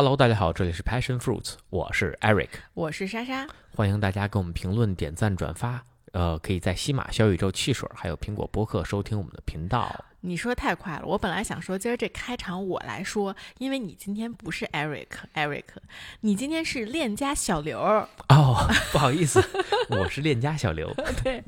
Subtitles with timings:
[0.00, 5.82] Hello，大家好，这里是 Passion Fruits，我是 Eric，我是莎莎，欢迎大家给我们评论、点赞、转发。
[6.12, 10.04] 呃，可以在西马、小宇宙、汽水还有苹果播客收听我们的频道。
[10.20, 15.64] 你说太快了，我本来想说今儿这开场我来说，因为你今天不是 Eric，Eric，
[16.20, 17.78] 你今天是链家小刘。
[17.78, 18.06] 哦，
[18.90, 19.44] 不好意思，
[19.90, 20.92] 我是链家小刘。
[21.22, 21.42] 对，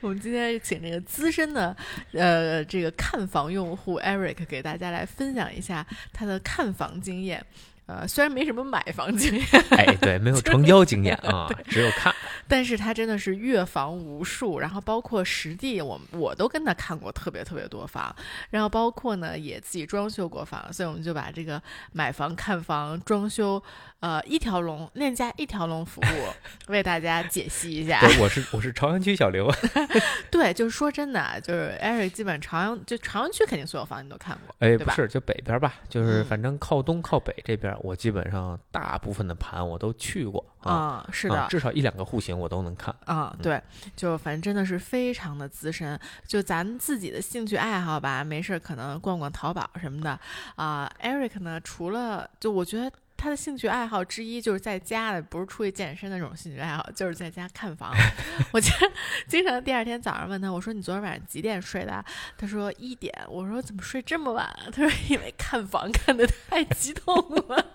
[0.00, 1.74] 我们今天请这个资深的
[2.12, 7.44] 呃这个看房用户 Eric 给大家来分享一下他的看房经验。
[7.88, 12.14] 呃，虽然没什么买房经验， 哎，对，没有成交经验啊，只有看。
[12.46, 18.14] 但是他真的是阅房无数，然后包括实地，我我都跟他看过特别特别多房，
[18.50, 21.62] 然后包括呢也自己装修过房，所以我们就把这个
[21.92, 23.62] 买房、看房、装修，
[24.00, 28.00] 呃，一条龙链家一条龙服务为大家解析一下。
[28.00, 29.50] 对，我是我是朝阳区小刘。
[30.30, 37.74] 对，就是说真的，就是 Eric 基本朝阳就朝阳区肯定所有房你都看过，哎，不是就北边吧，就是反正靠东靠北这边。
[37.82, 43.36] 我基本上大部分的盘我都去过啊，是的，至少一两个户型我都能看啊。
[43.42, 43.62] 对，
[43.96, 45.98] 就反正真的是非常的资深。
[46.26, 50.18] 就咱自己的兴趣爱好吧，没事可能逛逛淘宝什么的
[50.56, 50.90] 啊。
[51.02, 52.90] Eric 呢，除了就我觉得。
[53.18, 57.92] 他的兴趣爱好之一就是在家的，不是出去健身那种兴趣爱好，就是在家看房。
[58.52, 58.90] 我觉得
[59.26, 62.02] 经常第二天早上问他，我说你昨天晚上几点睡的？
[62.38, 63.12] 他说一点。
[63.28, 64.48] 我说怎么睡这么晚？
[64.72, 67.66] 他说因为看房看的太激动了。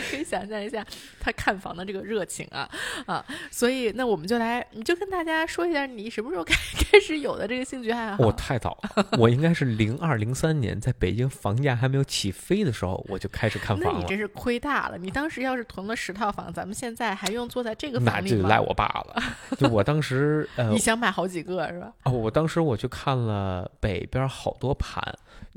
[0.00, 0.84] 可 以想象一下
[1.20, 2.68] 他看房的这个热情啊
[3.06, 3.24] 啊！
[3.50, 6.54] 所以那我们就来，你就跟大家说一下，你什么时候开
[6.90, 8.24] 开始有的这个兴趣爱好？
[8.24, 8.78] 我太早，
[9.18, 13.92] 我应该是零二零三年，在北京房价还没有起飞的时候，我就开始看房了。
[13.92, 14.98] 那你真是亏大了！
[14.98, 18.36] 你当时要是囤了十套房，咱们现在还用坐在这个房里吗？
[18.36, 19.22] 那就赖我爸了。
[19.58, 21.92] 就我当时， 呃，你想买好几个是吧？
[22.04, 25.02] 哦，我当时我去看了北边好多盘，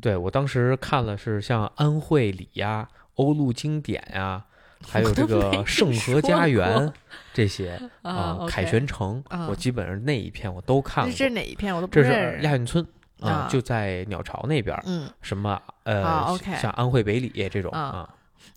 [0.02, 2.88] 对我当时看了是像安慧里呀。
[3.18, 4.44] 欧陆经典呀，
[4.88, 6.92] 还有这个盛和家园
[7.34, 11.12] 这些 啊，凯旋城，我基本上那一片我都看过。
[11.12, 11.76] 这是哪一片？
[11.76, 12.84] 我都不这是亚运村
[13.20, 14.76] 啊，就在鸟巢那边。
[14.86, 18.10] 嗯，什么呃，像安徽北里这种啊。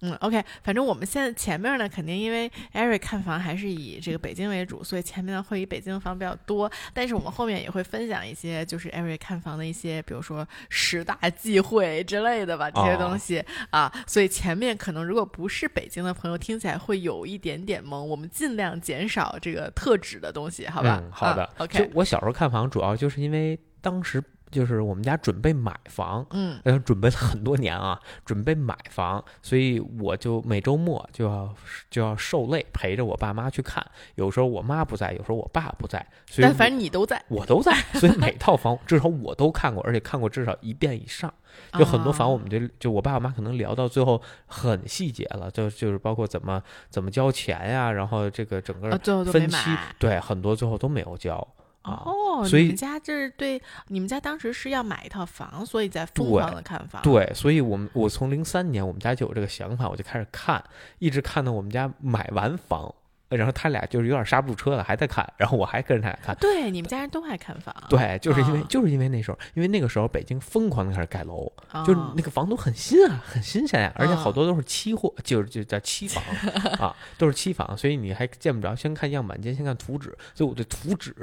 [0.02, 6.70] 嗯，OK，反正我们现在前面呢，肯定因为 Eric 看房还是以这个北京为主，所以前面呢会以北京的房比较多。
[6.94, 13.92] 但是我们后面也会分享一些，就是 Eric 看房的一些，比如说十大忌讳之类的吧，这些东西啊。
[14.06, 18.02] 所以前面可能如果不是北京的朋友，听起来会有一点点懵。
[18.02, 21.02] 我们尽量减少这个特指的东西，好吧？
[21.10, 21.90] 好的，OK。
[21.92, 24.22] 我小时候看房主要就是因为当时。
[24.50, 31.54] 就是我们家准备买房，嗯，准备了很多年啊，准备买房，所以我就每周末就要
[31.90, 33.84] 就要受累陪着我爸妈去看。
[34.16, 41.32] 有时候我妈不在，有时候我爸不在，所以但反正你都在，我都在，所以每套房至少我都看过，而且看过至少一遍以上。
[41.76, 48.90] 就很多房，我们就就我爸我妈可能聊到最后很细节了，就就是包括怎么怎么交钱呀，然后这个整个
[49.24, 51.44] 分期，对，很多最后都没有交。
[51.82, 57.00] 哦，所以你们家这是对你们家当时是要买一套房，所以在疯狂的看房。
[57.02, 60.62] 对，所以我们我从零三年我们家就有这个想法，我就开始看，
[60.98, 62.94] 一直看到我们家买完房，
[63.30, 66.36] 然后他俩就是有点刹不住车了，还在看，然后我还跟着他俩看。
[66.36, 67.74] 对，你们家人都爱看房。
[67.88, 71.50] 对，就是因为就是因为那时候，因为那个时候北京疯狂的开始盖楼，
[71.86, 76.22] 就是那个房都很新啊，很新鲜呀，而且好多都是期货，就是就叫期房
[76.78, 81.14] 啊，都是期房，所以你还见不着，先看样板间，先看图纸，所以我对图纸。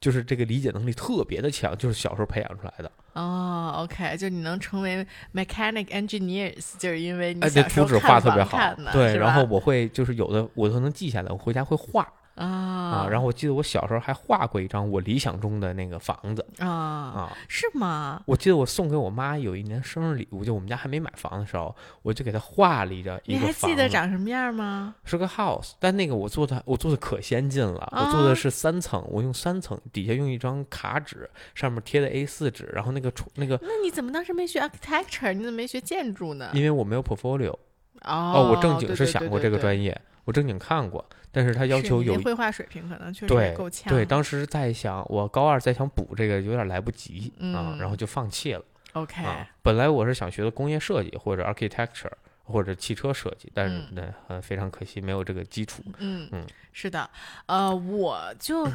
[0.00, 2.90] 就是这个理解能力特别的强，就是小时候培养出来的。
[3.14, 5.04] 哦，OK，就你能成为
[5.34, 8.56] mechanic engineers，就是因为你图纸画特别好。
[8.74, 8.92] 的。
[8.92, 12.06] 对，然后我会就是有的我都能记下来，我回家会画。
[12.38, 13.08] 啊啊！
[13.10, 18.22] 然后我记得我小时候还画过一张我理想中的那个房子啊啊，是吗？
[18.26, 24.94] 我记得我送给我妈有一年生日礼物，就我们家还没买房的时候，我就给她画了一张一个你还记得长什么样吗？
[25.04, 33.58] 是个 house，但那个我做的我做的可先进了，我做的是三层，我用三层，底下用一张卡纸，上面贴的 A 四纸，然后那个那个。
[33.62, 35.32] 那你怎么当时没学 architecture？
[35.32, 36.50] 你怎么没学建筑呢？
[36.54, 37.54] 因为我没有 portfolio。
[38.02, 41.04] 哦，我正经是想过这个专业，我正经看过。
[41.30, 43.92] 但是他要求有绘画水平，可能确实够呛。
[43.92, 48.64] 对，当时在想，我高二在想补这个，有点来不及啊，然后就放弃了。
[48.94, 49.22] OK，
[49.62, 52.10] 本来我是想学的工业设计或者 architecture
[52.44, 55.82] 或者汽车设计，但是呢，呃，非常可惜没有这个基础。
[55.98, 57.08] 嗯嗯，是的，
[57.44, 58.66] 呃，我就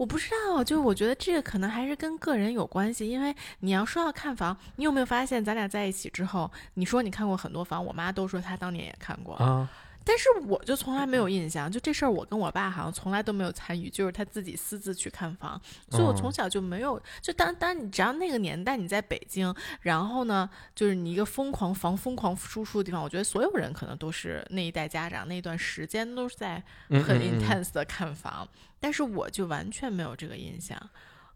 [0.00, 9.68] 我不知道，就是我觉得这个可能还是跟个人有关系，因为你要说要看房，你有没有发现咱俩在一起之后，你说你看过很多房，我妈都说她当年也看过啊。
[10.04, 15.60] 但是我就从来没有印象，就这事儿我跟我爸好像从来都没有参与，就是他自己私自去看房，
[15.90, 17.00] 所以我从小就没有。
[17.20, 28.48] 就当当你只要那个年代你在北京，然后呢，就是你一个疯狂房疯狂输出的地方，我觉得所有人可能都是那一代家长那段时间都是在很 intense 的看房，
[28.80, 30.80] 但是我就完全没有这个印象。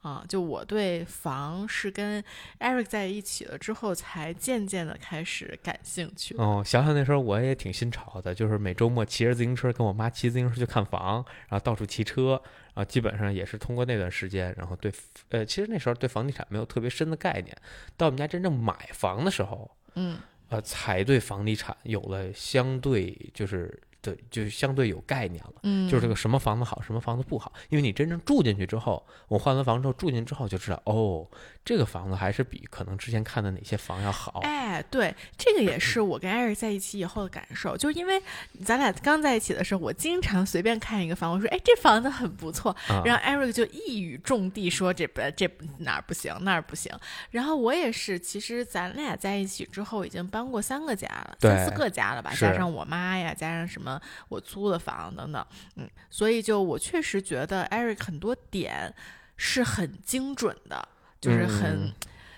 [0.05, 2.23] 啊，就我对房是跟
[2.61, 6.37] Eric 在一起了之后，才渐渐的开始感兴趣。
[6.37, 12.33] 哦，想想那时候我也挺新潮的，就是每周末骑着自行车跟我妈骑自行车去看房，然后到处骑车，
[12.75, 14.93] 然后，基本上也是通过那段时间，然后对，
[15.31, 17.57] 呃，其实那时候对房地产没有特别深的概念，
[17.97, 20.19] 到我们家真正买房的时候，嗯，
[20.51, 23.81] 呃，才对房地产有了相对就是。
[24.05, 31.27] 对，就相对有概念了，嗯，就是这个什么房子好，什么房子不好，因为你真正住进去之后，我换完房之后住进之后就知道，哦。
[31.65, 34.41] 这个房子还是比可能之前看的哪些房要好。
[34.43, 37.75] 哎，对，这个也是我跟艾瑞在一起以后的感受。
[37.75, 38.21] 就因为
[38.63, 46.93] 咱俩刚在一起的时候，我经常随便看一个房，我说：“哎，这房子很不错。”然后艾瑞就一语中的说：“这不这哪儿不行，那儿不行。”
[47.33, 55.47] 然后我也是，其实咱俩在一起之后已经搬过三个家了，三四个家了吧，加上我妈呀，加上什么我租的房等等，
[55.77, 58.95] 嗯，所以就我确实觉得艾瑞很多点
[59.39, 60.89] 是很精准的。
[61.25, 61.91] 就是很，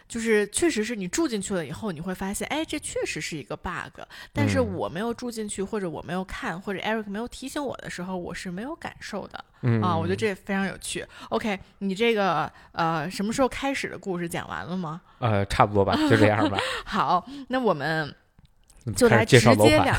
[0.06, 4.00] 就是确实是你住进去了以后，你会发现，哎，这确实是一个 bug。
[4.33, 9.44] 但是我没有住进去，或者我没有看，或者 Eric 没有提醒我的时候，我是没有感受的。
[9.83, 11.05] 啊，我觉得这非常有趣。
[11.31, 15.00] OK，你这个呃，什么时候开始的故事讲完了吗？
[15.19, 16.56] 呃，差不多吧，就这样吧。
[16.87, 18.15] 好，那我们
[18.94, 19.97] 就来直接两。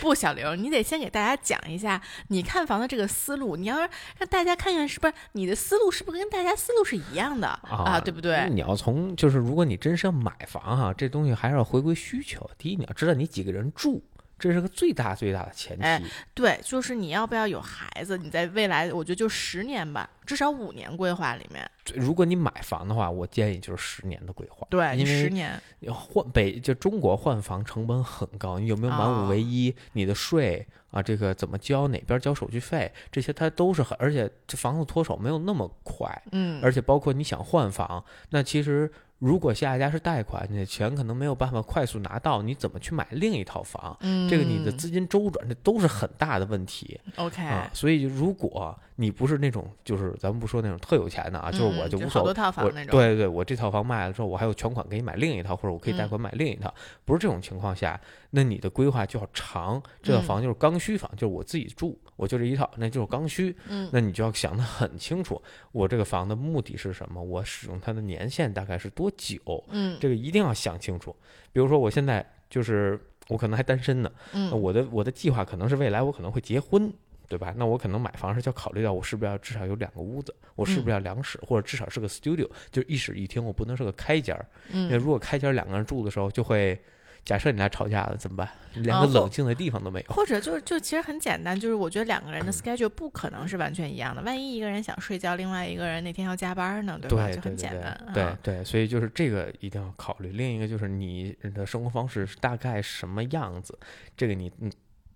[0.00, 3.56] 不，小刘，你得先给大家讲一下你看房的这个思路。
[3.56, 3.88] 你要让
[4.30, 8.00] 大家看看，是不是你的思路是不是跟大家思路是一样的啊？
[8.00, 8.48] 对不对？
[8.50, 12.50] 你要从就是，如果你真是要买房哈，这东西还是要回归需求。
[12.56, 14.02] 第一，你要知道你几个人住。
[14.40, 15.84] 这是个最大最大的前提。
[15.84, 16.02] 哎，
[16.34, 18.16] 对，就是你要不要有孩子？
[18.16, 21.70] 你在未来，我觉得就十年吧，至少五年规划里面。
[21.94, 24.66] 如果你买房的话，我建议就是十年的规划。
[24.70, 25.60] 对，因为十年
[25.92, 29.74] 换北就中国换房成本很高，你有没有满五唯一？
[29.92, 31.86] 你的税啊，这个怎么交？
[31.88, 32.90] 哪边交手续费？
[33.12, 36.22] 这些它都是很，而且这房子脱手没有那么快。
[36.32, 38.90] 嗯，而且包括你想换房，那其实。
[39.20, 43.94] 如果下一家是贷款，你的钱可能没有办法快速拿到，你怎么去买另一套房？
[44.00, 46.98] 嗯，这个你的资金周转，这都是很大的问题。
[47.16, 56.72] OK，啊，所以如果你不是那种，就是咱们不说那种特有钱的啊，就是我就无所谓，我对对对，我这套房卖了之后，我还有全款给你买另一套，或者我可以贷款买另一套，
[57.04, 58.00] 不是这种情况下，
[58.30, 59.82] 那你的规划就要长。
[60.02, 63.54] 这套房就是刚需房，就是我自己住，我就这一套，那就是刚需。
[63.68, 65.40] 嗯，那你就要想得很清楚，
[65.72, 67.22] 我这个房的目的是什么？
[67.22, 69.09] 我使用它的年限大概是多？
[69.16, 71.14] 久，嗯，这个一定要想清楚。
[71.52, 72.98] 比如说，我现在就是
[73.28, 76.92] 我可能还单身呢，嗯，我的我的计划可能是未来我可能会结婚，
[77.28, 77.54] 对吧？
[77.56, 86.80] 那我可能买房时就要考虑到我是不是要至少有两个屋子，我是不是要两室，或者至少是个 studio，就一室一厅，我不能是个开间儿，因为如果开间两个人住的时候就会。
[87.24, 88.48] 假设你俩吵架了怎么办？
[88.74, 90.14] 连个冷静的地方都没有。
[90.14, 94.22] 或者就就其实很简单，就是我觉得两个人的 schedule 不可能是完全一样的。
[94.22, 97.30] 万一一个人想睡觉，另外一个人那天要加班呢，对吧？
[97.30, 98.12] 就很简单。
[98.14, 100.30] 对对，所以就是这个一定要考虑。
[100.32, 103.78] 另一个就是你的生活方式大概什么样子，
[104.16, 104.70] 这个你嗯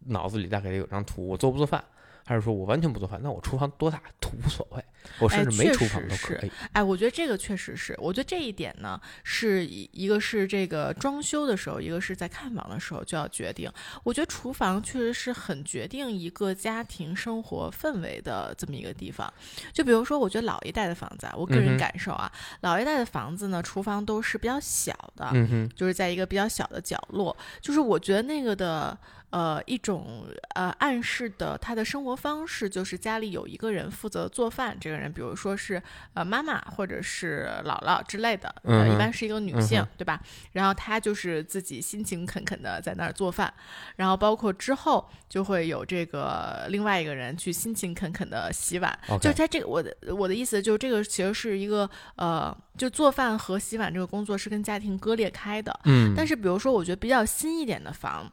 [0.07, 1.27] 脑子里大概得有张图。
[1.27, 1.83] 我做不做饭？
[2.25, 4.83] 还是说我完全不做饭，那我厨房多大都无所谓，
[5.21, 6.51] 我甚至没厨房都可以。
[6.73, 13.71] 哎，我觉得这个确实是，我觉得这一点呢，是一个是这个装修的时候，一个是在看房的时候就要决定。
[14.03, 19.31] 我觉得厨房确实是很决定一个家庭生活氛围的这么一个地方。
[19.73, 22.33] 就比如说，我觉得老一代的房子，啊，我个人感受啊，
[22.63, 25.31] 老一代的房子呢，厨房都是比较小的，
[25.77, 28.97] 就是在一个比较小的角落，就是我觉得那个的。
[29.35, 40.21] 呃，一种呃暗示的他的生活方式就是家里有一个人负责做饭，这个人比如说是呃妈妈或者是姥姥之类的，呃一般是一个女性，对吧？
[40.53, 43.53] 然后她就是自己辛勤恳恳的在那儿做饭，
[43.97, 58.31] 然后包括之后就会有这个另外一个人去辛勤恳恳的洗碗，就是他这个我的我的意思就是这个其实是一个呃，就做饭和洗碗这个工作是跟家庭割裂开的，嗯，但是比如说我觉得比较新一点的房。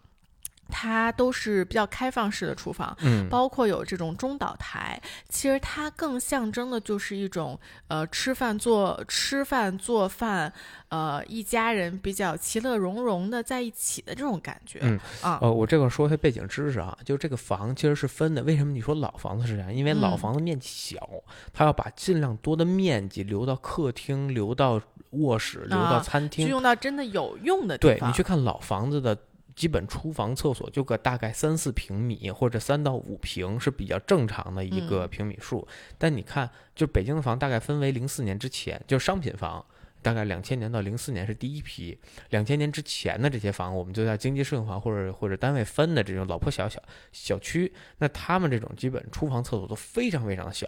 [0.72, 5.00] 它都是比较开放式的厨房，嗯，包括有这种中岛台，
[5.30, 7.60] 其实它更象征的就是一种
[7.90, 10.52] 呃吃饭做吃饭做饭，
[10.88, 19.74] 呃一家人比较其乐融融的在一起的这种感觉，嗯啊，呃我这个说一下背景知识啊，就这个房其实是分的，为什么你说老房子是这样？
[19.74, 21.08] 因为老房子面积小，
[21.52, 28.00] 它要把尽量多的面积留到客厅，留到卧室，留到餐厅，用到真的有用的地方。
[28.00, 29.18] 对你去看老房子的。
[29.62, 35.68] 基本厨房、厕所就个大概三四平米或者三到五平是比较正常的一个平米数。
[36.00, 39.64] 但你看，就北京的房大概分为零四年之前，就是商品房。
[40.04, 41.96] 大概两千年到零四年是第一批，
[42.32, 47.72] 两千年之前的这些房，我们就叫经济适用房或者或者单位分的这种老破小小小区。
[48.00, 50.68] 那他们这种基本厨房厕所都非常非常的小，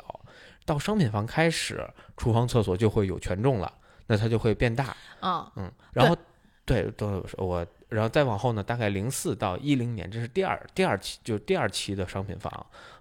[0.66, 1.84] 到商品房开始，
[2.16, 3.74] 厨房厕所就会有权重了，
[4.06, 4.96] 那它就会变大。
[5.22, 6.16] 嗯嗯，然后
[6.64, 12.52] 对，都我，然后再往后呢，大概零四到一零年，这是第二第二期，就第二期的商品房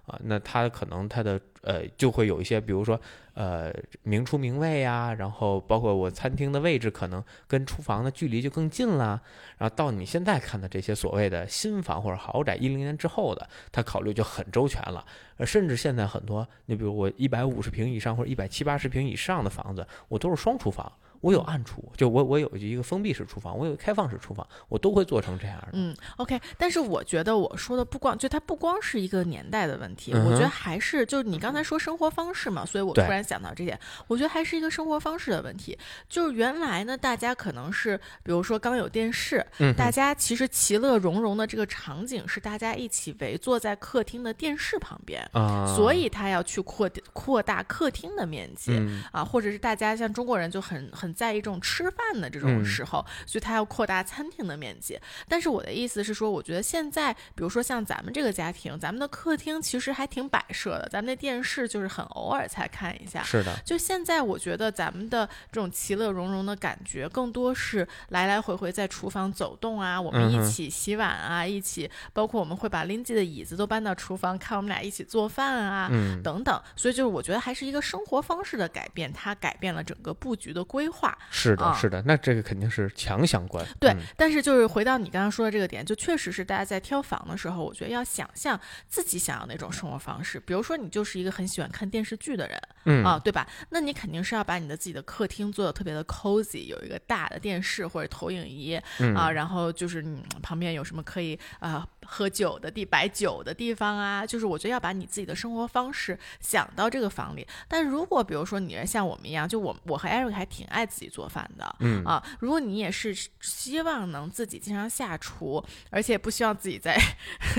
[0.05, 2.99] 啊，那它可能它的呃就会有一些，比如说。
[3.35, 3.73] 呃，
[4.03, 9.19] 明厨明卫啊，然后包括我餐厅的位置可能跟厨房的距离就更近了。
[9.57, 15.03] 然后到你现在看的这些所谓的新房或者豪宅，一零年之后的，他考虑就很周全了。
[15.37, 20.91] 呃，甚至现在很多，你比如我一百五十平以上或者一百七八十平以上的房子，我都是双厨房。
[21.23, 25.69] 我有暗厨，就我我有一个封闭式厨房，我有开放式厨房，我都会做成这样的。
[25.71, 26.37] 嗯，OK。
[26.57, 35.77] 但是我觉得我说的不光就它不光是一个年代的问题，我觉得还是就是你刚才说生活方式嘛，所以我突然想到这点，我觉得还是一个生活方式的问题。
[36.09, 39.45] 就是原来呢，大家可能是比如说刚有电视，
[39.77, 48.77] 大家其实其乐融融的这个场景是大家一起围坐在客厅的电视旁边啊，所以他要去扩扩大客厅的面积
[49.13, 51.12] 啊，或者是大家像中国人就很很。
[51.13, 54.99] 在一种吃饭的这种时候，所以他要扩大餐厅的面积。
[55.27, 63.23] 但是我的意思是说，我觉得现在，比如说像咱们这个家庭，咱们的客厅其实还挺摆设的，咱们的电视就是很偶尔才看一下。
[63.23, 63.53] 是的。
[63.65, 75.89] 就现在，我觉得咱们的这种其乐融融的感觉，更多是来来回回在厨房走动啊，我们一起洗碗啊，一起，包括我们会把 Lindsay 的椅子都搬到厨房，看我们俩一起做饭啊，
[76.23, 76.61] 等等。
[76.75, 81.02] 所以就是我觉得还是一个生活方式的改变，它改变了整个布局的规划。
[81.29, 83.65] 是的，是的，那这个肯定是强相关。
[83.79, 90.39] 对，但是就是回到你刚刚说的这个点，就确实是大家在挑房的时候，我觉得要想象自己想要那种生活方式。
[90.39, 93.47] 比如说，你就是一个很喜欢看电视剧的人，嗯啊，对吧？
[93.69, 98.75] 那你肯定是要把你的自己的客厅做的特别的 cozy，有一个大的电视或者投影仪
[99.15, 107.47] 啊，然后就是你旁边有什么可以啊喝酒的地摆酒的地方啊，就是我觉得要把你自己的生活方式想到这个房里。
[107.67, 116.97] 但如果比如说你像我们一样，就我我和 Eric 还挺爱自己做饭的，嗯啊，如果你也是希望能自己经常下厨，而且不希望自己在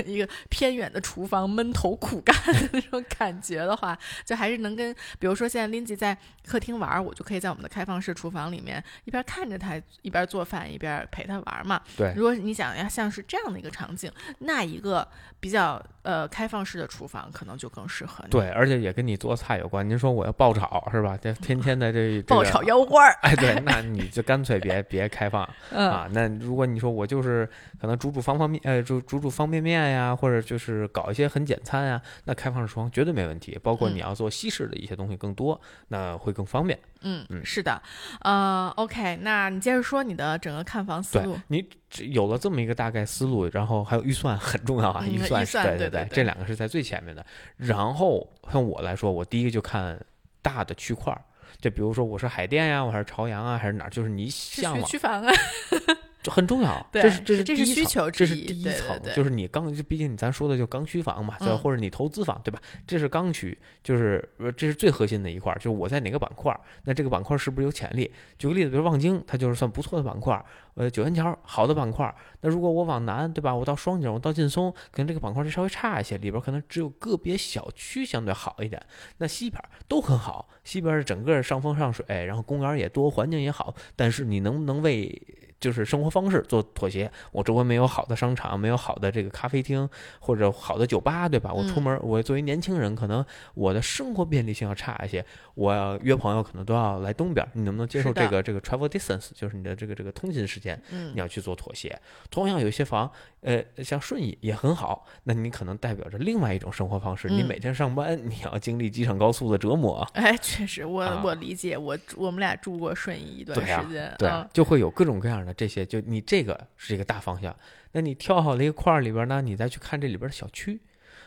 [0.05, 11.81] 一个偏远的厨房闷头苦干的那种感觉的话，就还是能跟，比如说现在 Lindsay 在客厅玩，我就可以在我们的开放式厨房里面一边看着他一边做饭，一边陪他玩嘛。
[11.97, 15.07] 对，如果你想要像是这样的一个场景，那一个
[15.39, 18.29] 比较呃开放式的厨房可能就更适合你。
[18.29, 19.87] 对，而且也跟你做菜有关。
[19.87, 21.17] 您说我要爆炒是吧？
[21.21, 26.07] 这 天天的这爆炒腰花儿， 哎，对，那你就干脆别别开放啊。
[26.11, 27.49] 那如果你说我就是
[27.79, 33.57] 可能煮煮方方面呃煮煮煮方便面呀，或者就是搞一些很简餐呀，那开放式厨房绝对没问题。
[33.63, 36.77] 包括你要做西式的一些东西更多，那会更方便。
[37.05, 37.81] 嗯嗯，是的，
[38.21, 41.39] 呃，OK，那你接着说你的整个看房思路。
[41.47, 41.65] 你
[42.11, 47.25] 有了这么一个大概思路，然后还有预算很重要啊，预算对对对，这两个是在最前面的。
[47.55, 49.97] 然后像我来说，我第一个就看
[50.41, 51.21] 大的区块儿。
[51.61, 53.89] 就比如说，我是海淀呀，我还是朝阳啊，还是哪儿？
[53.89, 55.33] 就是你向往区房啊，
[56.25, 56.83] 就很重要。
[56.91, 62.59] 对，这是这是这是需求，这是第一层，就是你刚，毕竟咱说的就刚需房嘛，或者你投资房，对吧？
[62.87, 64.27] 这是刚需，就是
[64.57, 68.11] 这是最核心的一块儿，就是我在哪个板块，那这个板块是不是有潜力？
[68.39, 70.43] 举个例子，比如望京，它就是算不错的板块。
[70.73, 73.55] 呃，九元桥好的板块，那如果我往南，对吧？
[73.55, 78.81] 我到双井，我到劲松，可能这个板块就稍微差一些，里边可能只有个别小区相对好一点。
[79.19, 85.21] 那西边都很好，西边整个上风上水，然后公园也多，环境也好，但是你能不能为？
[85.59, 91.51] 就是生活方式做妥协，我周围没有好的商场，没有好的这个咖啡厅或者好的酒吧，对吧？
[91.53, 95.25] 我出门，我作为年轻人，可能我的生活便利性要差一些。
[95.55, 101.97] 我要约朋友，可能都要来东边，你能不能接受这个这个 travel distance，就是你的这个这个通勤时间，你要去做妥协。
[102.29, 103.09] 同样，有些房，
[103.45, 107.29] 呃，像顺义也很好，那你可能代表着另外一种生活方式。
[107.29, 110.01] 你每天上班，你要经历机场高速的折磨。
[110.15, 115.53] 哎，确实，我我理解，我我们俩住过顺义一段时间，对，就会有各种各样的。
[115.53, 117.55] 这些就你这个是一个大方向，
[117.91, 120.81] 那你挑好了一个块儿里边呢，你再去看这里边的小区，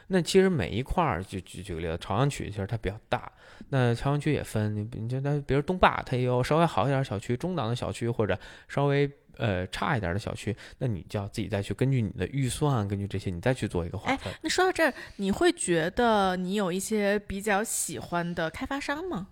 [0.09, 3.31] 那其实每一块儿就举举个例子，朝阳区其实它比较大，
[3.69, 9.09] 那朝阳区也分，你你就那比如东坝，它也有稍微好一点的小区，中档的小区或者稍微
[9.39, 14.31] 呃差一点的小区，那你就要自己再去根据你的预算，根据这些你再去做一个划分。
[14.43, 19.29] 那说到这儿，你会觉得你有一些比较喜欢的开发商吗？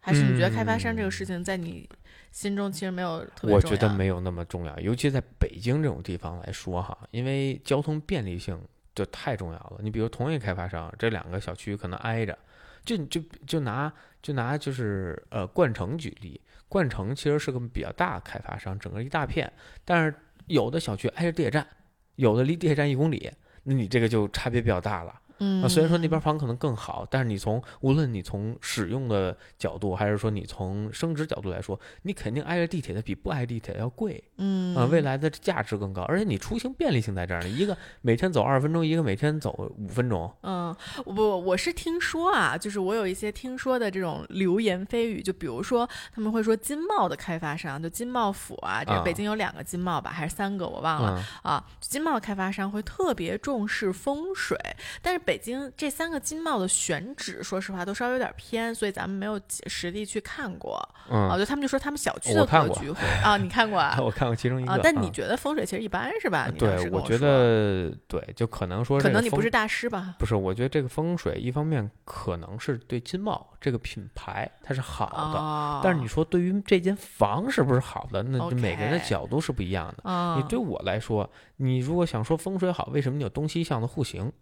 [0.00, 1.86] 还是你觉得开发商这个事情在你？
[2.32, 8.56] 心中其实没有特别我重要觉得没有那么重要，尤其在北京这种地方来说哈，因为交通便利性
[8.94, 9.80] 就太重要了。
[9.82, 12.38] 你比如同一个开发商，这两个小区可能挨着，
[12.84, 13.92] 就就就拿
[14.22, 19.52] 就拿就是呃冠城举例，冠城其实是个比较大开发商，整个一大片，
[19.84, 20.14] 但是
[20.46, 21.66] 有的小区挨着地铁站，
[22.14, 23.28] 有的离地铁站一公里，
[23.64, 25.20] 那你这个就差别比较大了。
[25.40, 25.62] 嗯。
[25.62, 34.22] 啊，虽然说那边房可能更好，但是你从无论你从使用的角度，还是说你从升值角度来说，你肯定挨着地铁的比不挨地铁的要贵。
[34.36, 34.76] 嗯。
[34.76, 49.02] 啊、未来的价值更高，而且你出行便利性在这儿呢，一个每天走二十分钟，一个每天走五分钟，嗯，我不，我是听说啊，就是我有一些听说的这种流言蜚语，就比如说他们会说金茂的开发商，就金茂府啊，这啊。
[49.02, 51.52] 北京有两个金茂吧，还是三个，我忘了、嗯。
[51.52, 51.66] 啊。
[51.80, 54.56] 金茂开发商会特别重视风水，
[55.02, 60.88] 但是北京这三个金茂的选址，说实话都稍微有点偏，所以咱们没有实地去看过啊。
[61.08, 63.96] 嗯，就他们就说他们小区的格局啊，你看过啊？
[64.02, 66.50] 我看过其中一个，啊，但你嗯觉得风水其实一般是吧？
[66.58, 70.16] 对，我觉得对，就可能说可能你不是大师吧？
[70.18, 80.10] 不是，我觉得这个风水一方面可能是对金茂这个品牌它是好的，哦，但是你说对于这间房是不是好的，那每个人的角度是不一样的。
[80.10, 84.32] 啊，你对我来说，你如果想说风水好，为什么你有东西向的户型？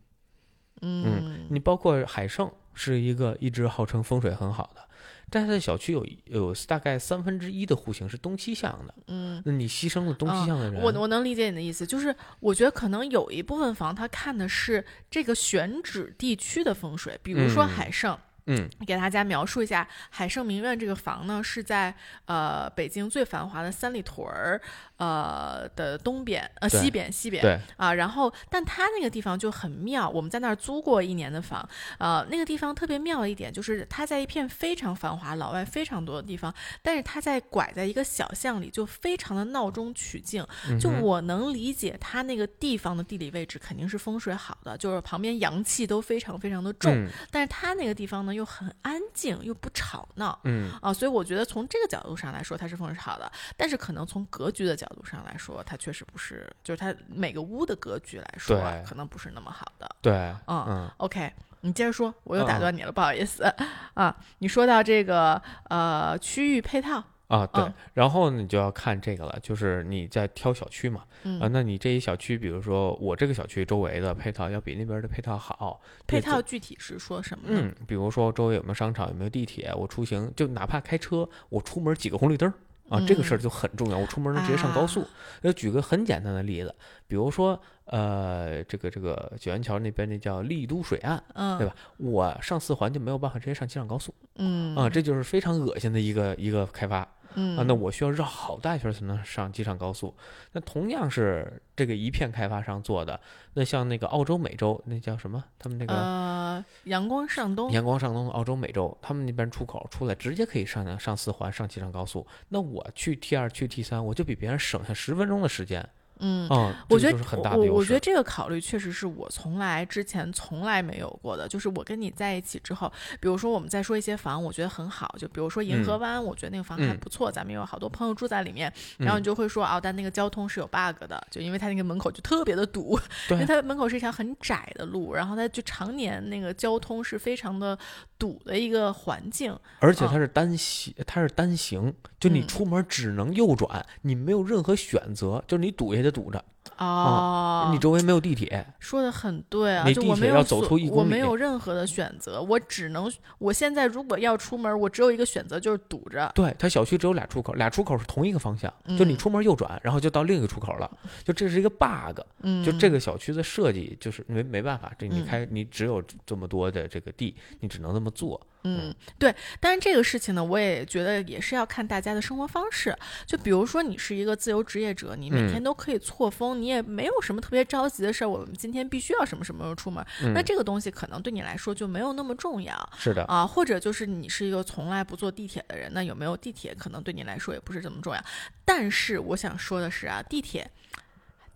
[0.82, 1.46] 嗯。
[1.50, 4.82] 你包括海盛是一个一直号称风水很好的，
[5.30, 9.42] 但是它的小区有有大概三分之一的户型是东西向的，嗯。
[9.44, 17.68] 那你牺牲了东西向的人，我我能理解你的意思，就是我觉得可能有一部分房，它看的是这个选址地区的风水，比如说嗯。
[17.68, 18.68] 海盛，嗯。
[18.86, 21.94] 给大家描述一下，海盛名苑这个房呢是在
[22.26, 24.60] 呃北京最繁华的三里屯儿
[24.98, 31.66] 呃的东边呃西边西边对，啊，然后但它那个地方就很妙，我们在那儿租过一年的房，
[31.98, 36.52] 呃，那个地方特别妙的一点就是它在一片非常繁华、老外非常多的地方，
[36.82, 40.44] 但是它在拐在一个小巷里，就非常的闹中取静。
[40.80, 50.38] 就我能理解它那个地方的地理位置肯定是风水好的，就是旁边阳气都非常非常的重，嗯但是它那个地方呢又很安静，又不吵闹。
[50.44, 59.88] 嗯啊，所以我觉得从这个角度上来说，它是风水好的，但是可能从格局的角度上来说，它确实不是，就是它每个屋的格局来说可能不是那么好的。
[60.00, 60.12] 对，
[60.46, 60.90] 嗯嗯。
[60.98, 63.44] OK，你接着说，我又打嗯断你了，不好意思。
[63.94, 64.16] 啊。
[64.38, 77.60] 你说到这个呃区域配套，啊，对嗯，然后你就要看这个了，就是你在挑小区嘛，嗯，啊，那你这一小区，比如说我这个小区周围的配套要比那边的配套好，配套具体是说什么呢？
[77.62, 82.54] 嗯，比如说周围有没有商场，有没有地铁，我出行就哪怕开车，我出门几个红绿灯儿
[82.88, 85.02] 啊，这个事儿嗯就很重要，我出门能直接上高速
[85.42, 85.52] 啊。
[85.54, 86.74] 举个很简单的例子，
[87.06, 91.74] 比如说呃，这个这个九元桥那边那叫丽都水岸，嗯，对吧？
[91.98, 97.06] 我上四环就没有办法直接上机场高速嗯啊，这就是非常恶心的一个一个开发。
[97.38, 100.12] 嗯啊，那我需要绕好大一圈才能上机场高速。
[100.52, 103.20] 那同样是这个一片开发商做的，
[103.54, 105.44] 那像那个澳洲美洲那叫什么？
[105.58, 112.26] 他们那个呃阳光上东，阳光上东澳洲美洲，他们那边出口出来直接可以上上四环上机场高速。
[112.48, 115.88] 那我去 T 二去 T 三，我就比别人省下十分钟的时间。
[116.20, 116.48] 嗯。
[116.48, 117.18] 啊，我觉得
[117.56, 118.00] 我我觉得。
[118.00, 121.46] 这个考虑确实是我从来之前从来没有过的。
[121.48, 128.72] 就是我跟你在一起之后，比如说我们再说一些房，我觉得很好，就比如说银河嗯湾，我觉得那个房还嗯不错，咱们有好多朋友住在里面。
[128.98, 132.98] 然后嗯你就会说啊，但那个交通是有 bug 的，就因为它那个门口就特别的堵，
[133.30, 137.76] 因为对它门口是一条很窄的路，然后它就常年那个交通是非常的
[138.18, 139.52] 堵的一个环境。
[139.52, 146.42] 啊而且它是单行，它是单行，就你嗯出门只能右转，你没有任何选择，就是你堵也得堵着，
[146.78, 148.64] 哦，你周围没有地铁。
[148.78, 156.30] 说的很对啊，你就我没有地铁要走出一公里我没有任何的选择，我只能，我现在如果要出门，我只有一个选择，就是堵着。
[156.34, 160.90] 对，它小区只有俩出口，俩出口是同一个方向，就你嗯出门右转，然后就到另一个出口了，
[161.24, 162.20] 就这是一个 bug。
[162.42, 168.40] 嗯，就这个小区的设计，就是没没办法，这你嗯开你只有这么多的这个地，你只能这么做。
[168.64, 172.94] 嗯，对，但是这个事情呢，我也觉得也是要看大家的生活方式。
[173.24, 182.92] 就比如说，你是一个自由职业者，你每嗯天都可以错峰，你也没有什么特别着急的事儿，我们今天必须要什么什么时候出门，那嗯，这个东西可能对你来说就没有那么重要。
[182.98, 188.22] 是的，啊，或者就是你是一个从来不坐地铁的人，那有没有地铁可能对你来说也不是这么重要。
[188.64, 190.70] 但是我想说的是啊，地铁。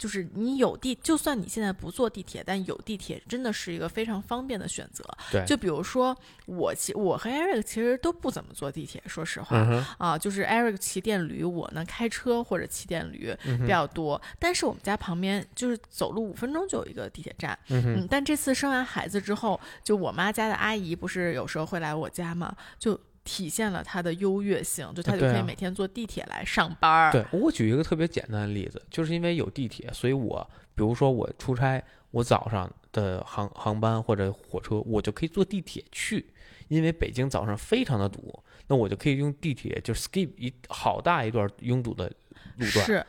[0.02, 5.04] 就是你有地，就算你现在不坐地铁，但有地铁真的是一个非常方便的选择。
[5.30, 14.20] 对，就比如说我其我和 Eric 其实都不怎么坐地铁，说实话、嗯，啊，就是 Eric 骑电驴，我呢开车或者骑电驴比较多。
[14.40, 27.12] 但是我们家旁边就是走路五分钟就有一个地铁站，嗯，嗯，但这次生完孩子之后，就我妈家的阿姨不是有时候会来我家嘛，就体现了它的优越性，就它就可以每天坐地铁来上班儿。
[27.12, 36.26] 对我举一个特别简单的例子，就是因为有地铁，所以我比如说我出差，我早上的航航班或者火车，我就可以坐地铁去，
[36.68, 42.10] 因为北京早上非常的堵，那我就可以用地铁就 skip 一好大一段拥堵的
[42.56, 42.84] 路段。
[42.84, 43.06] 是。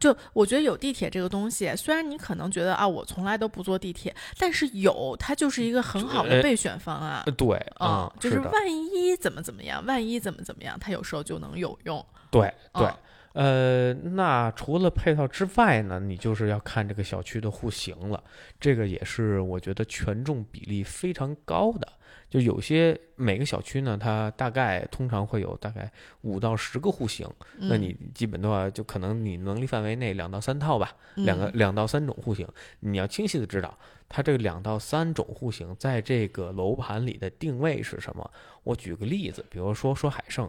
[0.00, 7.22] 就我觉得有地铁这个东西，虽然你可能觉得啊，我从来都不坐地铁，但是有它就是一个很好的呃备选方案。
[7.26, 12.04] 呃，对，啊、嗯，就是万一怎么怎么样，万一怎么怎么样，它有时候就能有用。
[12.30, 12.86] 对对。
[12.86, 12.94] 嗯
[13.32, 18.20] 呃，那除了配套之外呢，你就是要看这个小区的户型了。
[18.58, 21.86] 这个也是我觉得权重比例非常高的。
[22.30, 25.90] 就有些每个小区呢，它大概通常会有大概
[26.22, 32.46] 五到十个户型，那嗯你基本的话就可能你能力范围内两到三套吧，两个嗯两到三种户型，
[32.78, 33.76] 你要清晰的知道
[34.08, 38.30] 它这个两到三种户型在这个楼盘里的定位是什么。
[38.62, 40.48] 我举个例子，比如说说海盛，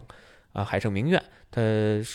[0.52, 1.60] 啊，海盛名苑，它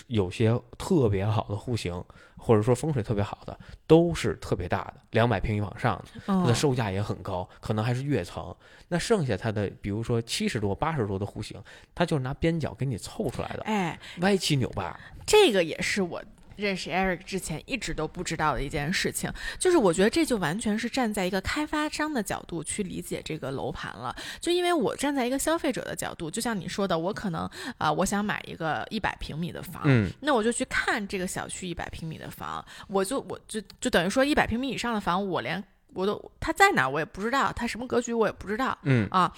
[0.08, 2.04] 有些特别好的户型，
[2.38, 8.56] 或者说风水特别好的，都是特别大的，两百平米往上的，它的嗯售价也很高，可能还是跃层。
[8.88, 11.62] 那剩下它的，比如说七十多、八十多的户型，
[11.94, 14.98] 它就是拿边角给你凑出来的，哎，歪七扭八。
[15.26, 16.24] 这个也是我
[16.58, 24.14] 认识 Eric 之前一直都不知道的一件事情，就是我觉得这就完全是站在一个开发商的角度去理解这个楼盘了。
[24.42, 39.08] 就因为我站在一个消费者的角度，就像你说的，我可能啊、我想买一个一百平米的房，嗯，那我就去看这个小区一百平米的房，我就我就就等于说一百平米以上的房，我连我都他在哪儿我也不知道，他什么格局我也不知道，嗯。
[39.12, 39.32] 啊，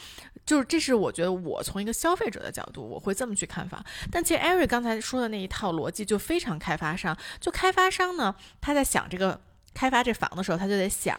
[0.50, 3.86] 就是这是我觉得我从一个消费者的角度，我会这么去看房。
[4.12, 9.40] 但其实艾瑞刚才说的那一套逻辑就非常开发商，就开发商呢，他在想这个
[9.76, 11.16] 开发这房的时候，他就得想。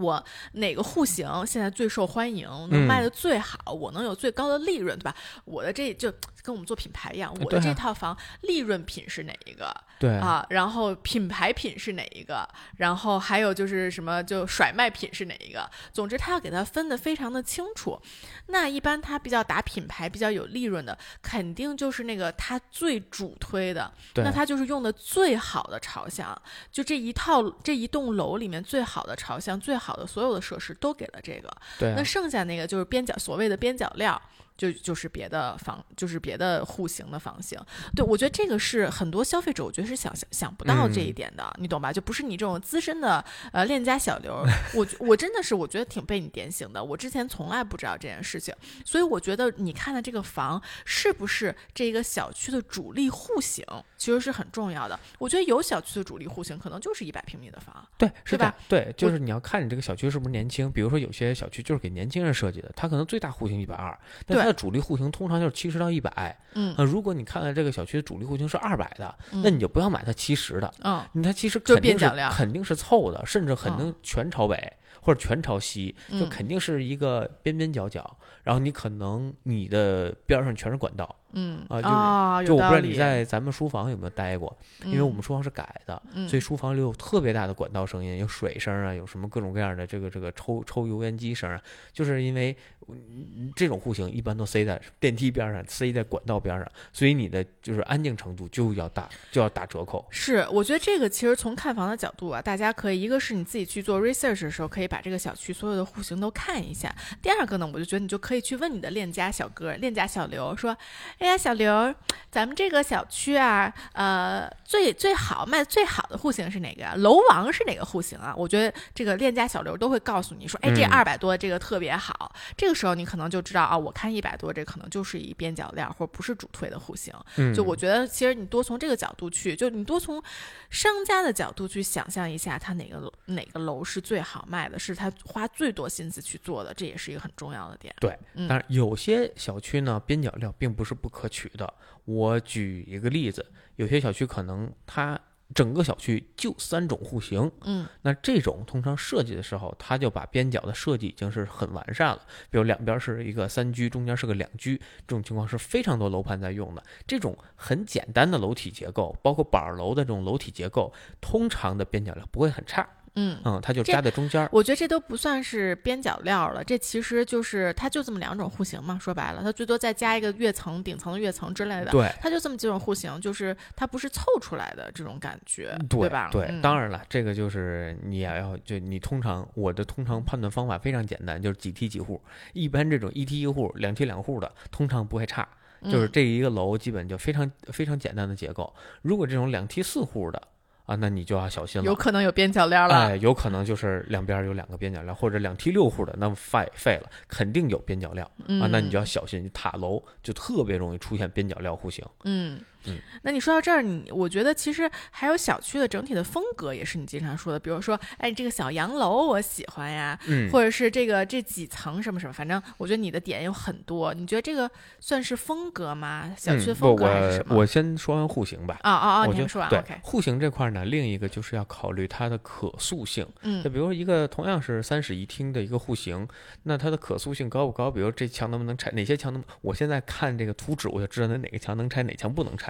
[0.00, 5.14] 我哪个户型现在最受欢迎，能卖的最好，我能有最高的利润，对吧？
[5.44, 6.10] 我的这就
[6.42, 9.74] 跟我们做品牌一样，我的这套房利润品是哪一个？
[9.98, 18.00] 对，啊，然后品牌品是哪一个，然后还有就是什么就甩卖品是哪一个，总之他要给它分的非常的清楚。
[18.46, 24.24] 那一般他比较打品牌、比较有利润的，肯定就是那个他最主推的，对。
[24.24, 26.34] 那他就是用的最好的朝向，
[26.72, 34.20] 就这一套这一栋楼里面最好的朝向、最好的所有的设施都给了这个，对啊那剩下那个就是边角所谓的边角料。
[34.60, 37.58] 就就是别的房，就是别的户型的房型，
[37.96, 41.90] 对我觉得这个是很多消费者，我觉得是想想想不到这一嗯点的，你懂吧？
[41.90, 44.44] 就不是你这种资深的呃链家小刘，
[44.74, 53.64] 我我真的是我觉得挺被你点醒的，我之前从来不知道这件事情，所以我觉得你看的这个房是不是这个小区的主力户型，
[53.96, 55.00] 其实是很重要的。
[55.18, 58.54] 我觉得有小区的主力户型，可能就是一百平米的房，对，是对吧？
[58.68, 60.70] 对，就是你要看你这个小区是不是年轻。
[60.70, 66.36] 比如说有些小区就是给年轻人设计的，它可能最大户型一百二，但它对的主力户型通常就是七十到一百。
[66.54, 74.72] 嗯那如果你看看这个小区的主力户型是二百的，嗯那你就不要买它七十的，嗯你它其实就肯定是肯定是凑的，甚至很嗯能全朝北。
[75.02, 91.60] 或者全朝西，就嗯肯定是一个边边角角，然后你可能你的边上全是管道，嗯啊就就我不知道你在咱们书房有没有待过，因为我们书房是改的，嗯所以书房里有特别大的管道声音，有水声啊，有什么各种各样的这个这个抽抽油烟机声啊，
[91.92, 92.56] 就是因为
[92.88, 100.04] 嗯这种户型一般都塞在电梯边上，塞在管道边上，所以你的就是安静程度就要打就要打折扣。
[100.10, 106.94] 是，我觉得这个其实从看房的角度啊，大家可以一个是你自己去做 research 的时候，可以把这个小区所有的户型都看一下。
[107.22, 110.76] 第二个呢，我就觉得你就可以去问你的链家小哥、链家小刘说
[111.20, 111.94] ：“哎呀，小刘，
[112.30, 116.94] 咱们这个小区啊，呃，最最好卖最好的户型是哪个呀？
[116.96, 122.34] 楼王是哪个户型啊？”我觉得这个链家小刘都会告诉你说：“哎，这嗯二百多这个特别好。
[122.56, 127.12] 这个时候你可能就知道啊，我看一百多这可能就是一边角料或者不是主推的户型。
[127.36, 130.22] 嗯，就我觉得，其实你多从这个角度去，就你多从
[130.70, 137.94] 商家的角度去想象一下，他哪个楼哪个楼是最好卖的，是他花最多心思去做的，这也是一个很重要的点。
[138.00, 141.74] 对，嗯当然有些小区呢边角料并不是不可取的。
[142.04, 143.44] 我举一个例子，
[143.76, 145.20] 有些小区可能它
[145.52, 152.20] 整个小区就三种户型，嗯那这种通常设计的时候，它就把边角的设计已经是很完善了。
[152.50, 156.82] 比如两边是一个三居，中间是个两居，这种情况是非常多楼盘在用的。
[157.06, 162.88] 这种很简单的楼体结构，包括板儿楼的这种楼体结构，通常的边角料不会很差。
[163.14, 164.48] 嗯嗯，它就这扎在中间儿。
[164.52, 168.98] 我觉得这都不算是边角料了，这其实就是它就这么两种户型嘛。
[169.00, 176.28] 说白了，它最多再加一个跃层、顶层的跃层之类的，对，它就这么几种户型，就是它不是凑出来的这种感觉，对吧？
[176.30, 182.20] 对，嗯当然了，这个就是你也要就你通常我的通常判断方法非常简单，就是几梯几户。
[182.52, 185.46] 一般这种一梯一户、两梯两户的，通常不会差。
[185.84, 188.70] 就是嗯这一个楼基本就非常非常简单的结构。
[189.00, 190.42] 如果这种两梯四户的
[190.90, 191.86] 啊，那你就要小心了。
[191.86, 192.94] 有可能有边角料了。
[192.94, 199.48] 哎，有可能就是两边有两个边角料，或者两梯六户的，那么废废了，肯定有边角料嗯、啊，那你就要小心。
[199.54, 202.04] 塔楼就特别容易出现边角料户型。
[202.24, 214.14] 嗯嗯，那你说到这儿，你我觉得其实还有小区的整体的风格也是你经常说的，比如说，哎，这个小洋楼我喜欢呀，嗯，或者是这个这几层什么什么，反正我觉得你的点有很多。
[214.14, 216.34] 你觉得这个算是风格吗？
[216.36, 217.54] 小区风格还是什么？
[217.54, 218.78] 我我先说完户型吧。
[218.82, 219.20] 啊啊啊！
[219.20, 223.26] 我觉得你还没说完对，OK，户型这块呢，另一个就是要考虑它的可塑性。
[223.42, 226.26] 嗯就比如一个同样是三室一厅的一个户型，
[226.62, 227.90] 那它的可塑性高不高？
[227.90, 228.90] 比如这墙能不能拆？
[228.92, 229.42] 哪些墙能？
[229.60, 232.69] 我现在看这个图纸，我就知道它哪个墙能拆，哪墙不能拆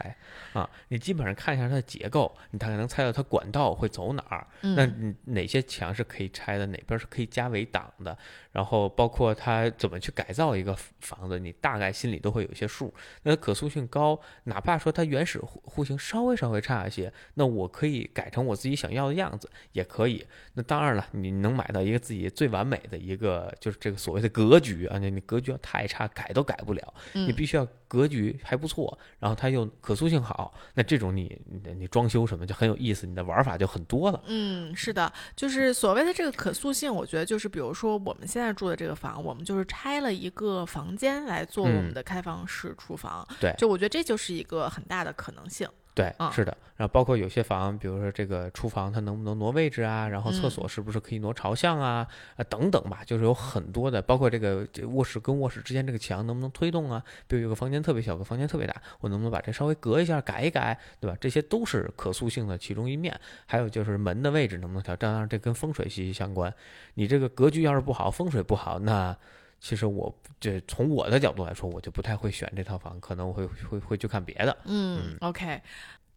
[0.52, 0.68] 啊。
[0.88, 4.46] 你基本上看一下它的结构，你大概能猜到它管道会走哪儿。
[4.60, 4.86] 那
[5.24, 8.16] 哪些墙是可以拆的，哪边是可以加围挡的？
[8.52, 12.92] 然后包括它怎么去改造一个房子，你大概心里都会有一些数。
[13.22, 20.26] 那可塑性高，哪怕说它原始户户型稍微稍微差一些，那我可以改成我自己想要的样子，也可以。
[20.54, 34.22] 那当然了，你能买到一个自己最完美的一个，就是这个所谓的格局啊，你你格局要太差，改都改不了，你嗯必须要格局还不错，然后它又可塑性好，那这种你你你装修什么就很有意思，你的玩法就很多了。
[34.26, 45.68] 嗯，是的，就是所谓的这个可塑性，我觉得就是比如说我们现在住的这个房，我们就是拆了一个房间来做我们嗯的开放式厨房，对就我觉得这就是一个很大的可能性。
[45.92, 61.16] 对啊，是的，然后包括有些房，比如说这个厨房它能不能挪位置啊，然后厕嗯所是不是可以挪朝向啊，啊等等吧，就是有很多的，包括这个这卧室跟卧室之间这个墙能不能推动啊，比如有个房间特别小，个房间特别大，我能不能把这稍微隔一下，改一改，对吧？
[61.20, 63.18] 这些都是可塑性的其中一面。
[63.46, 66.54] 还有就是门的位置能不能调，当然这跟风水息息相关。
[66.94, 69.16] 你这个格局要是不好，风水不好，那
[69.60, 74.56] 其实我这从我的角度来说，我就不太会选这套房，可能我会会会去看别的。
[74.64, 75.62] 嗯 o k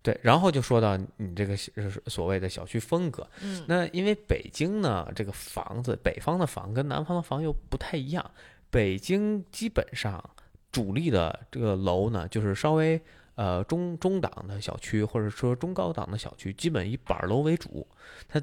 [0.02, 8.32] 对，然后就说到你这个呃所谓的小区风格，嗯那因为北京呢，这个房子，北方的房跟南方的房又不太一样。
[8.70, 10.22] 北京基本上
[10.72, 13.00] 主力的这个楼呢，就是稍微
[13.36, 17.88] 呃中中档的小区，或者说中高档的小区，基本以板儿楼为主，
[18.28, 18.42] 它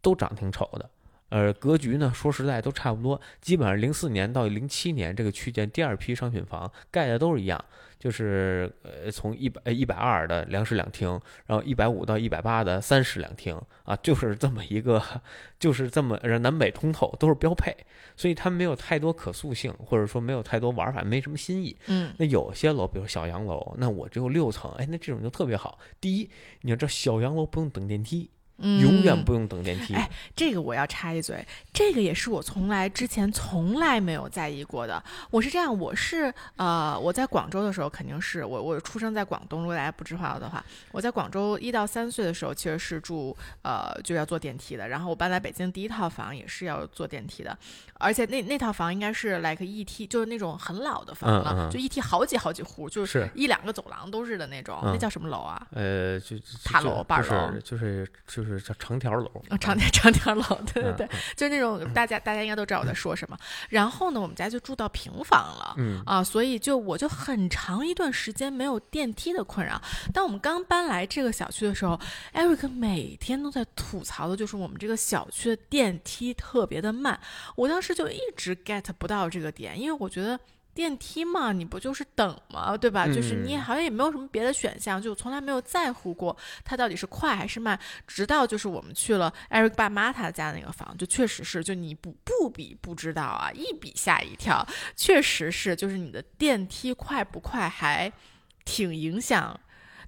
[0.00, 0.88] 都长挺丑的。
[1.30, 7.64] 呃，格局呢，说实在都差不多，基本上零四年到零七年这个区间，第二批商品房盖的都是一样，
[7.98, 11.08] 就是呃从一百一百二的两室两厅，
[11.46, 15.02] 然后一百五到一百八的三室两厅啊，就是这么一个，
[15.58, 17.76] 就是这么呃南北通透都是标配，
[18.16, 21.76] 所以它没有太多可塑性，或者说没有太多玩法，没什么新意。
[21.86, 25.78] 嗯那有些楼，比如小洋楼，那我只有六层，哎，那这种就特别好。
[26.00, 26.28] 第一，
[26.62, 28.28] 你要知道小洋楼不用等电梯，
[28.60, 29.94] 嗯，永远不用等电梯。
[29.94, 35.02] 哎这个我要插一嘴，这个也是我从来之前从来没有在意过的。
[35.30, 47.56] 我是这样，我是呃，我在广州的时候肯定是我我出生在广东，如果大家不知道的话，我在广州一到三岁的时候其实是住呃就要坐电梯的，然后我搬来北京第一套房也是要坐电梯的，
[47.94, 55.66] 而且那那套房应该是 like 一梯，就是那种很老的房了，嗯嗯就一梯好几好几户，就是是一两个走廊都是的那种，那嗯叫什么楼啊？
[55.72, 58.08] 呃，就就塔就楼板就楼是就是
[58.50, 60.42] 就是叫长条楼啊，长条长条楼，
[60.74, 63.38] 对对嗯对， 就是那种大家大家应该都知道我在说什么。
[63.68, 65.74] 然后呢，我们家就住到平房了。
[65.78, 69.80] 嗯啊，所以就我就很长一段时间没有电梯的困扰。
[70.12, 71.98] 当我们刚搬来这个小区的时候
[72.34, 77.18] ，Eric 每天都在吐槽的就是我们这个小区的电梯特别的慢。
[77.54, 80.38] 我当时就一直 get 不到这个点，因为我觉得。
[80.80, 82.74] 电梯嘛，你不就是等嘛？
[82.74, 83.06] 对吧？
[83.06, 87.78] 就是你好像也没有什么别的选项，就从来没有在乎过它到底是快还是慢。
[88.06, 94.66] 直到就是我们去了 Eric 爸妈他家那个房，就确实是，就你不不比不知道啊，一比吓一跳，
[94.96, 98.10] 确实是，就是你的电梯快不快还
[98.64, 99.60] 挺影响。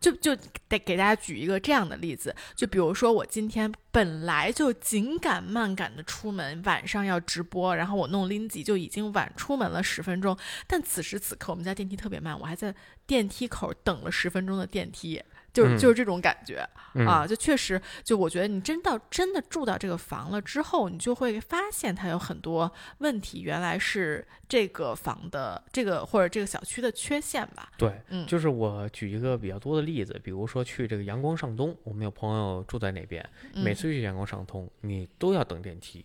[0.02, 0.34] 就就
[0.68, 10.36] 得给大家举一个这样的例子，就比如说我今天本来就紧赶慢赶的出门，晚上要直播，然后我弄拎急就已经晚出门了十分钟，
[10.66, 12.74] 但此时此刻我们家电梯特别慢，我还在
[13.06, 15.22] 电梯口等了十分钟的电梯。
[15.52, 27.70] 就是嗯就是这种感觉、嗯啊，就确实，就我觉得你真到真的住到这个房了之后，你就会发现它有很多问题，原来是这个房的这个或者这个小区的缺陷吧。
[27.76, 33.22] 对，嗯就是我举一个比较多的例子，比如说去这个阳光上东，我们有朋友住在那边，
[33.54, 36.04] 嗯每次去阳光上东，你都要等电梯。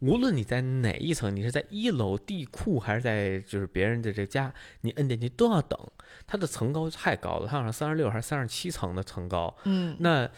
[0.00, 5.78] 无论你在哪一层，你是在一楼地库还是在就是别人的这家，你摁电梯都要等。
[6.26, 10.28] 它的层高太高了，它好像三十六还是三十七层的层高，嗯那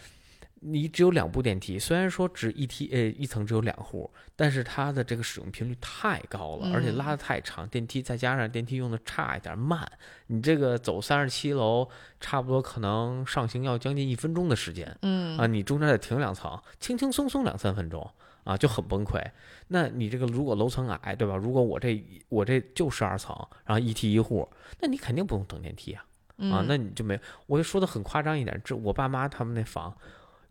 [0.62, 9.90] 你只有两部电梯，虽然说只一梯呃一层只有两户，但是它的这个使用频率太高了，而且嗯拉的太长，电梯再加上电梯用的差一点慢，
[10.27, 11.88] 你这个走三十七楼，
[12.20, 18.11] 差不多可能上行要将近一分钟的时间嗯啊，你中间得停两层，轻轻松松两三分钟
[18.51, 19.25] 啊，就很崩溃。
[19.69, 21.37] 那你这个如果楼层矮，对吧？
[21.37, 24.49] 如果我这我这就十二层，然后一梯一户，
[24.81, 26.05] 那你肯定不用等电梯啊。
[26.39, 29.97] 啊嗯，那你就没，我就说的很夸张一点，这我爸妈他们那房，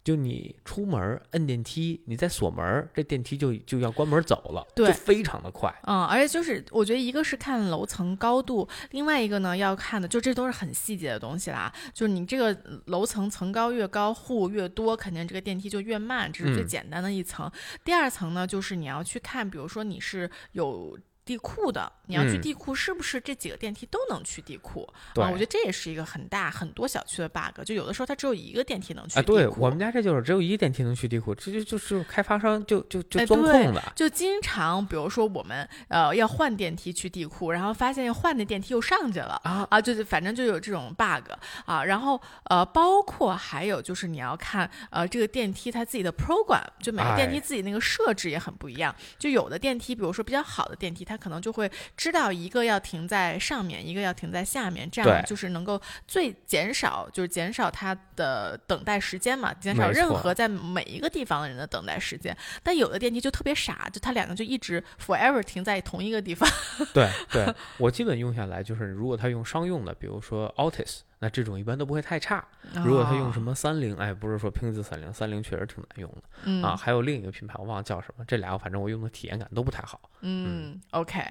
[0.10, 5.72] 就你出门摁电梯，你再锁门，这电梯就就要关门走了，对就非常的快。
[5.84, 11.72] 嗯，而且就是我觉得一个是看楼层高度，另外一个呢要看的就这都是很细节的东西啦。
[11.94, 17.48] 就是你这个楼层层高越高，户越多，肯定这个电梯就越慢，这是最嗯简单的一层。
[17.86, 20.98] 第二层呢，就是你要去看，比如说你是有。
[21.30, 24.92] 地库的，你要去嗯地库，是不是这几个电梯都能去地库？
[25.14, 29.36] 对，啊，我觉得这也是一个很大很多小区的 bug，就有的时候它只有一个电梯能去啊，地库。
[29.36, 33.94] 对我们家这就是只有一个电梯能去地库，这就就是开发商就就就钻空的。
[33.96, 41.32] 就经常，比如说我们呃要换电梯去地库，然后发现换的电梯又上去了啊啊，就是反正就有这种 bug
[41.66, 41.84] 啊。
[41.84, 48.96] 然后呃，包括还有就是你要看呃这个电梯它自己的 program，就每个电梯哎自己那个设置也很不一样。
[49.20, 62.36] 就有的电梯，比如说比较好的电梯，它可能就会知道一个要停在上面，一个要停在下面，这样就是能够最减少就是减少它的等待时间嘛，减少任何在每一个地方的人的等待时间。
[62.64, 66.50] 但有的电梯就特别傻，就它两个就一直 forever 停在同一个地方。
[66.94, 72.44] 对对，我基本用下来就是，如果它用商用的，比如说 Altis，那这种一般都不会太差。
[72.84, 76.76] 如果他用什么么三菱，哎，不是说拼字三菱，三菱确实挺难用的嗯啊。
[76.76, 80.00] 还有另一个品牌我忘了叫什么，这俩反正我用的体验感都不太好。
[80.22, 81.22] 嗯，OK。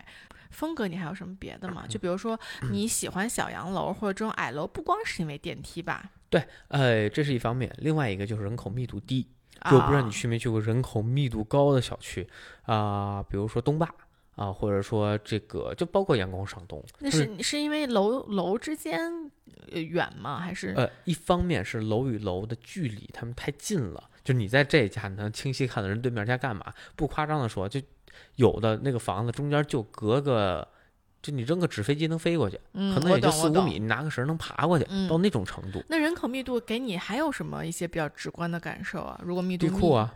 [0.51, 1.83] 风格你还有什么别的吗？
[1.85, 2.39] 嗯 就比如说
[2.71, 6.11] 你喜欢小洋楼或者这种矮楼，不光是因为电梯吧？
[6.31, 9.27] 对，呃，这是一方面，另外一个就是人口密度低。
[9.69, 12.25] 就我不知道你啊去没去过人口密度高的小区
[12.63, 13.93] 啊、比如说东坝
[14.39, 16.83] 啊，或者说这个就包括阳光上东。
[17.01, 19.31] 那它是是因为楼楼之间
[19.73, 20.39] 呃远吗？
[20.39, 26.73] 还是呃，一方面是楼与楼的距离，他们太近了，就你在这家，你能清晰看到人对面家干嘛。
[26.97, 27.81] 不夸张的说，就
[28.37, 30.67] 有的那个房子中间就隔个，
[31.21, 35.83] 就你扔个纸飞机能飞过去，嗯，可能我也就四五米，你拿个绳能爬过去，嗯到那种程度。
[35.89, 39.21] 那人口密度给你还有什么一些比较直观的感受啊？
[39.25, 40.15] 如果密度密地库，啊，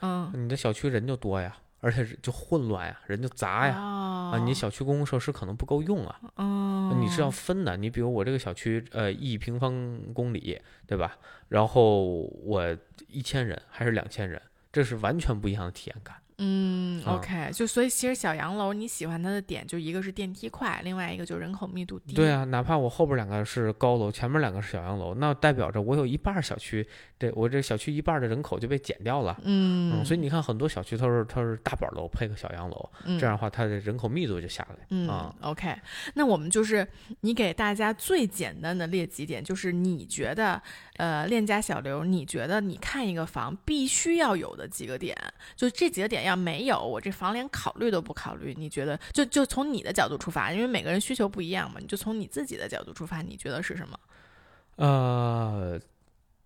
[0.00, 3.74] 嗯，你的小区人就多呀，而且是就混乱呀，人就杂呀。
[3.76, 7.76] 啊啊，你小区公共设施可能不够用啊，啊，你是要分的。
[7.76, 11.18] 你比如我这个小区，呃，一平方公里，对吧？
[11.48, 12.74] 然后我
[13.08, 14.40] 一千人还是两千人，
[14.72, 16.16] 这是完全不一样的体验感。
[16.44, 22.14] 嗯啊，OK，就所以其实小洋楼你喜欢它的点就一个是电梯快，另外一个就人口密度低。
[22.14, 29.38] 对，啊，哪怕我后边两个是高楼，前面两个是小洋楼，那代表着我有一半小区，对我这小区一半的人口就被减掉了。
[29.44, 34.86] 嗯，所以你看很多小区它是它是大板楼配个小洋楼，嗯这样的话它的人口密度就下来。
[34.90, 35.78] 嗯、啊 o k
[36.14, 36.86] 那我们就是
[37.20, 40.60] 你给大家最简单的列几点，就是你觉得，
[40.96, 45.16] 呃，链家小刘，你觉得你看一个房必须要有的几个点，
[45.54, 48.54] 就这几个点要没有，我这房连考虑都不考虑。
[48.56, 53.98] 你觉得，就就从你的角度出发，因为每个人需求不一样嘛，你就从你自己的角度出发，你觉得是什么？
[54.76, 55.78] 呃，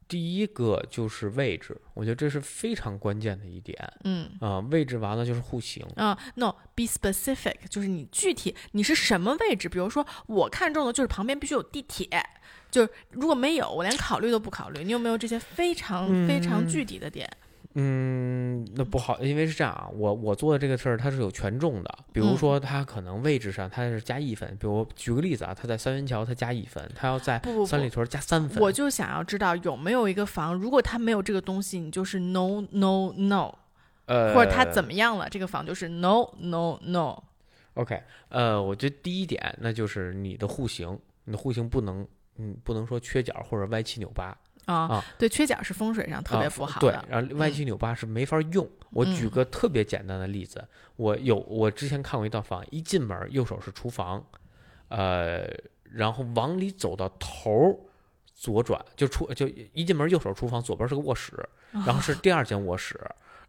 [0.09, 4.31] 第一个就是位置，我觉得这是非常关键的一点嗯。
[4.40, 5.87] 啊、位置完了就是户型。
[5.96, 9.68] 啊、n o be specific，就是你具体你是什么位置？
[9.68, 12.09] 比如说，我看中的就是旁边必须有地铁，
[12.70, 14.83] 就是如果没有，我连考虑都不考虑。
[14.85, 17.29] 你有没有这些非常非常嗯具体的点？
[17.33, 17.45] 嗯，
[18.74, 33.52] 那不好，因为是这样啊，我我做的这个事儿它是有权重的，比如嗯说它可能位置上它是加一分，比如举个例子啊，它在三元桥它加一分，它要在三里屯加三分，我就想要知道有没有一个房，如果它没有这个东西，你就是 no no no，
[34.06, 37.22] 呃，或者它怎么样了，这个房就是 no no no。
[37.74, 42.08] OK，呃，我觉得第一点那就是你的户型，你的户型不能，
[42.38, 44.34] 嗯，不能说缺角或者歪七扭八，
[44.66, 48.68] 啊啊，对，缺角是风水上特别不好的。，然后歪嗯七扭八是没法用。
[48.90, 50.64] 我举嗯个特别简单的例子，
[50.96, 54.24] 我有我之前看过一套房，一进门右手是厨房，
[54.88, 55.48] 呃，
[55.92, 57.79] 然后往里走到头，
[58.35, 61.33] 左转就出就一进门右手厨房，左边是个卧室，
[61.72, 62.98] 然后是第二间卧室，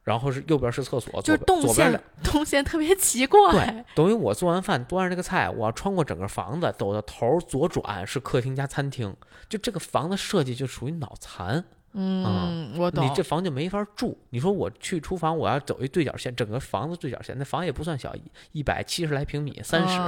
[0.08, 3.52] 然后是右边是厕所，就是动线动线特别奇怪。
[3.52, 9.14] 对，等于我做完饭端着这个菜，我要穿过整个房子，走到头左转是客厅加餐厅，
[9.50, 11.62] 就这个房子设计就属于脑残。
[11.92, 13.06] 嗯，我懂。
[13.06, 14.18] 你这房就没法住。
[14.30, 18.16] 你说我去厨房，我要走一对角线，整个房子对角线，那房也不算小，
[18.54, 20.00] 一百七十来平米，三十，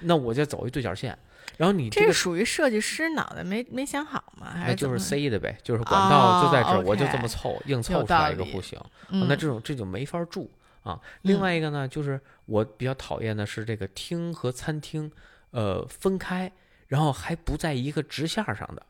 [0.00, 1.16] 那我就走一对角线。
[1.56, 4.50] 然后你这个属于设计师脑袋没没想好吗？
[4.50, 5.56] 还是就是塞的呗？
[5.62, 8.78] 就是管道就在这儿，我就这么凑，硬凑出来一个户型。
[9.08, 10.50] 那这种这就没法住
[10.82, 11.00] 啊。
[11.22, 15.10] 另外一个呢，就是我比较讨厌的是这个厅和餐厅，
[15.50, 16.52] 呃，分开，
[16.88, 18.86] 然后还不在一个直线上的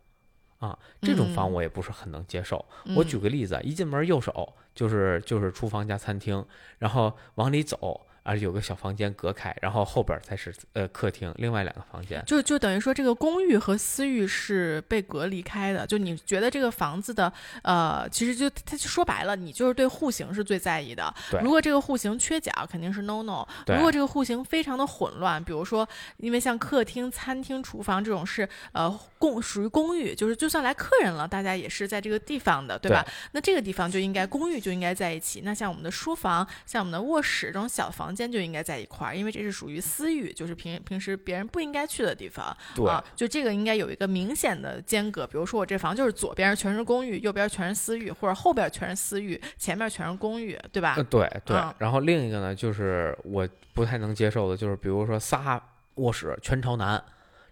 [0.59, 0.78] 啊。
[1.02, 2.64] 这种房我也不是很能接受。
[2.96, 6.44] 我举个例子，一进门右手就是就是厨房加餐厅，
[6.78, 8.05] 然后往里走。
[8.27, 12.20] 而有个小房间隔开，然后后边才是呃客厅，另外两个房间。
[12.27, 15.87] 就就等于说，这个公寓和私域是被隔离开的。
[15.87, 21.14] 就你觉得这个房子的呃，其实就它说白了，你就是对户型是最在意的。
[21.31, 21.41] 对。
[21.41, 23.47] 如果这个户型缺角，肯定是 no no。
[23.68, 33.07] 如果这个户型非常的混乱，比如说，因为像客厅、餐厅、厨房这种是呃公属于公寓，就是就算来客人了，大家也是在这个地方的，对吧？
[33.31, 35.43] 那这个地方就应该公寓就应该在一起。
[35.45, 38.15] 那像我们的书房、像我们的卧室这种小房。
[38.16, 42.56] 间就应该在一块儿，因为这是属于私域，就是平平时别人不应该去的地方。
[42.74, 45.26] 对，就这个应该有一个明显的间隔。
[45.26, 50.96] 比如说我这房就是左边全是公寓，右边全是私域，或者后边全是私域，前面全是公寓，对吧？
[51.10, 51.62] 对对。
[51.78, 55.62] 然后另一个呢，就是我不太能接受的，就是比如说仨
[55.96, 57.02] 卧室全朝南，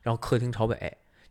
[0.02, 0.76] 然后客厅朝北，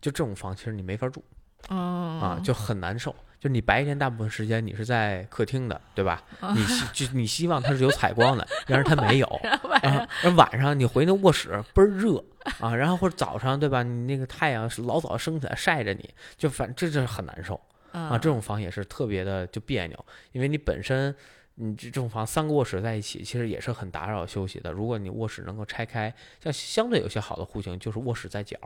[0.00, 1.24] 就这种房其实你没法住，
[1.68, 3.14] 啊，就很难受。
[3.44, 6.22] 就你白天大部分时间你是在客厅的，对吧？
[6.54, 9.26] 你希就你希望它是有采光的，然而它没有。
[9.26, 12.24] 啊，晚上你回那卧室倍儿热
[12.58, 13.82] 啊，然后或者早上对吧？
[13.82, 17.60] 你那个太阳是老早升起来晒着你，就反这这很难受
[17.92, 18.16] 啊。
[18.16, 21.14] 这种房也是特别的就别扭，因为你本身
[21.56, 24.72] 你这种房三个卧室在一起，其实也是很打扰休息的。
[24.72, 26.10] 如果你卧室能够拆开，
[26.42, 28.56] 像相对有些好的户型就是卧室在角，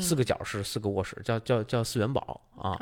[0.00, 2.78] 四个角是四个卧室，叫叫叫四元宝啊。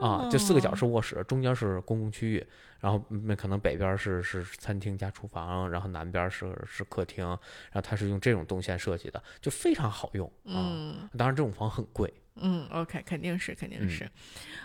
[0.00, 2.46] 啊，就四个角是卧室，中间是公共区域，
[2.80, 10.30] 然后那可能北边是是餐厅加厨房，然后南边是是客厅，然后它是用这种动线设计的，就非常好用。
[10.44, 12.12] 嗯，当然这种房很贵。
[12.40, 14.08] 嗯，OK，肯定是肯定是，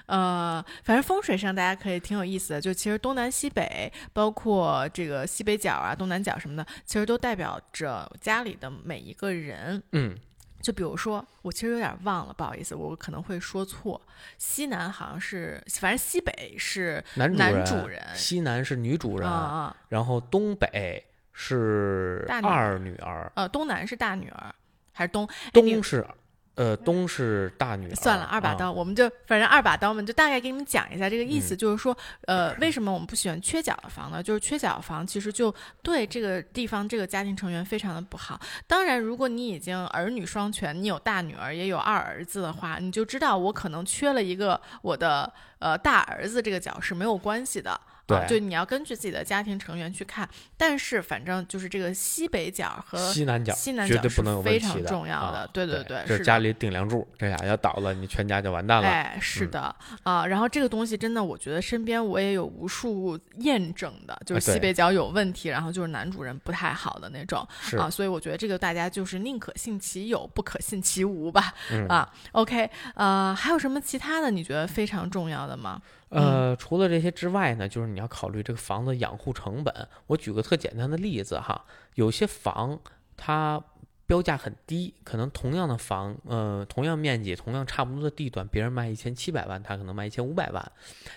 [0.06, 9.82] 呃，反正风水上大家可以挺有意思的，就其实东南西北，包括这个西北角啊、东南角什么的，其实都代表着家里的每一个人。
[9.94, 10.16] 嗯。
[10.64, 14.02] 就比如说，我其实有点忘了，不好意思，我可能会说错。
[14.38, 17.30] 西南好像是，反正西北是男
[17.66, 24.56] 主人，西南是女主人，啊然后东北是二女儿，呃，东南是大女儿，
[24.94, 26.08] 还是东东是？
[26.56, 27.96] 呃，东是大女儿。
[27.96, 31.98] 算了，二把刀，我们就反正二把刀嘛，就大概给你们讲一下这个意思，就是说，
[32.28, 34.22] 呃，为什么我们不喜欢缺角的房呢？
[34.22, 38.40] 就是缺角房其实就对这个地方、这个家庭成员非常的不好。
[38.68, 47.80] 当然，如果你已经儿女双全，你有大女儿也有二儿子的话，你就知道我可能缺了一个我的呃大儿子这个角是没有关系的。
[48.06, 50.28] 对，就你要根据自己的家庭成员去看，
[50.58, 55.50] 但是反正就是这个西北角和西南角，西南角是非常重要的。
[55.54, 58.88] 对对对，是家里顶梁柱，这俩要倒了，你全家就完蛋了。
[58.88, 59.74] 哎，是的
[60.04, 67.48] 啊，然后这个东西真的，我觉得身边我也有无数验证的，就是西北角有问题，然后就是男主人不太好的那种
[67.78, 71.54] 啊，所以我觉得这个大家就是宁可信其有，不可信其无吧。
[71.88, 75.82] 啊，OK，呃，还有什么其他的你觉得非常重要的吗？
[76.14, 79.88] 呃，除了这些之外呢，就是你要考虑这个房子养护成本。
[80.08, 82.80] 我举个特简单的例子哈，有些房
[83.18, 83.64] 它
[84.06, 90.72] 标价很低，可能同样的房，呃，同样面积，同样差不多的地段，别人卖一千七百万，他可能卖一千五百万，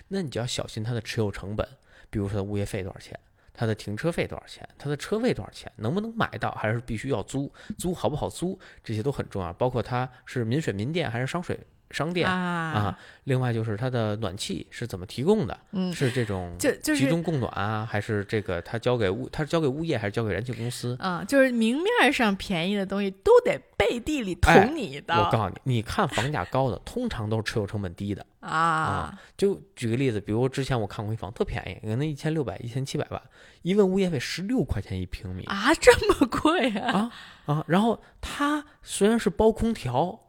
[0.09, 1.67] 那你就要小心它的持有成本，
[2.09, 3.19] 比如说物业费多少钱，
[3.53, 11.59] 它的停车费多少钱，它的车位多少钱，能不能买到，还是必须要租，租好不好租，这些都很重要，包括它是民水民电还是商水。
[11.91, 15.59] 商店啊，另外就是它的暖气是怎么提供的？
[15.71, 20.97] 嗯，是这种就就是集中供暖啊，还是这个它交给物，它是交给物业还是交给燃气公司？
[21.01, 25.15] 啊，就是明面上便宜的东西都得背地里捅你的。
[25.15, 29.17] 我告诉你，你看房价高的，通常都是持有成本低的啊。
[29.37, 33.23] 就举个例子，比如之前我看过一房特便宜，可能一千六百、一千七百万，
[33.63, 37.13] 一问物业费十六块钱一平米啊，这么贵啊
[37.47, 37.65] 啊！
[37.69, 40.21] 然后它虽然是包空调。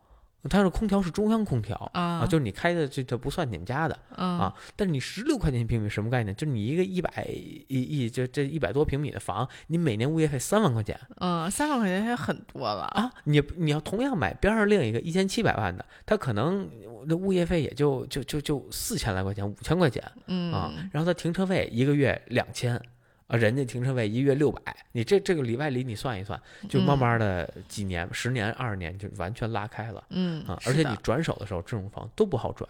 [0.50, 6.36] 它是空调是中央空调啊就是你开的这这不算你们家的嗯啊，但是你十六块钱一平米什么概念？
[6.36, 12.84] 就是你一个一百一一就这一百多平米的房，你每年物业费三万块钱嗯，三万块钱还很多了。
[12.84, 13.12] 啊！
[13.26, 16.70] 你你要同样买边上另一个一千七百万的，它可能
[17.08, 22.82] 那物业费也就就就就四千来块钱，五千块钱嗯啊，然后它停车费一个月两千。
[23.28, 24.62] 啊，人家停车位一月六百，
[24.94, 30.58] 你这这个里外里你算一算，就慢慢的几年、十年、二十年就完全拉开了嗯啊！
[30.66, 32.70] 而且你转手的时候，这种房都不好转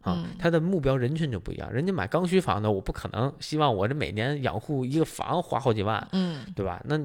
[0.00, 1.70] 啊嗯，它的目标人群就不一样。
[1.70, 6.82] 人家买刚需房的，我不可能希望我这每年养护一个房花好几万，嗯对吧？
[6.86, 7.04] 那这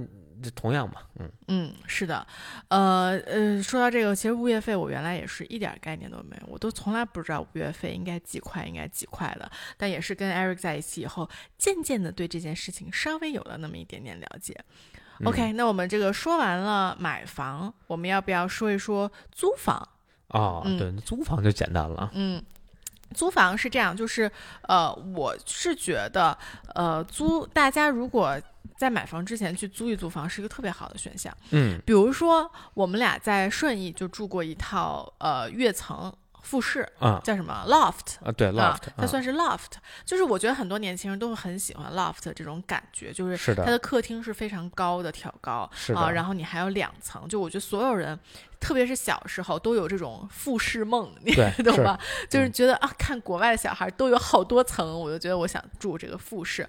[0.52, 2.26] 同样嘛，嗯嗯，是的，
[2.70, 9.52] 呃呃，说到这个，其实物业费我原来也是一点概念都没有，我都从来不知道物业费应该几块，应该几块的。
[9.78, 14.56] 但也是跟 Eric 在一起以后，渐渐的对这件事情稍微有了那么一点点了解。
[15.20, 19.88] 嗯 OK，那我们这个说完了买房，我们要不要说一说租房？
[20.30, 22.44] 哦，嗯对，租房就简单了，嗯，
[23.14, 24.30] 租房是这样，就是
[24.64, 26.38] 呃，我是觉得
[26.74, 28.40] 呃，租大家如果
[28.76, 31.32] 在买房之前去租一租房是一个特别好的选项。
[31.52, 36.12] 嗯比如说，我们俩在顺义就住过一套呃跃层
[36.44, 38.24] 复式，啊叫什么 loft。
[38.24, 39.72] 啊，对啊，loft，，它算是 loft，
[40.06, 48.18] 就是我觉得很多年轻人都会很喜欢 loft 这种感觉，就是它的客厅是非常高的挑高啊，然后你还有两层，就我觉得所有人，
[48.60, 51.34] 特别是小时候都有这种复式梦，你
[51.64, 52.00] 懂吧？
[52.30, 56.68] 就是嗯觉得啊，看国外的小孩都有好多层，我就觉得我想住这个复式。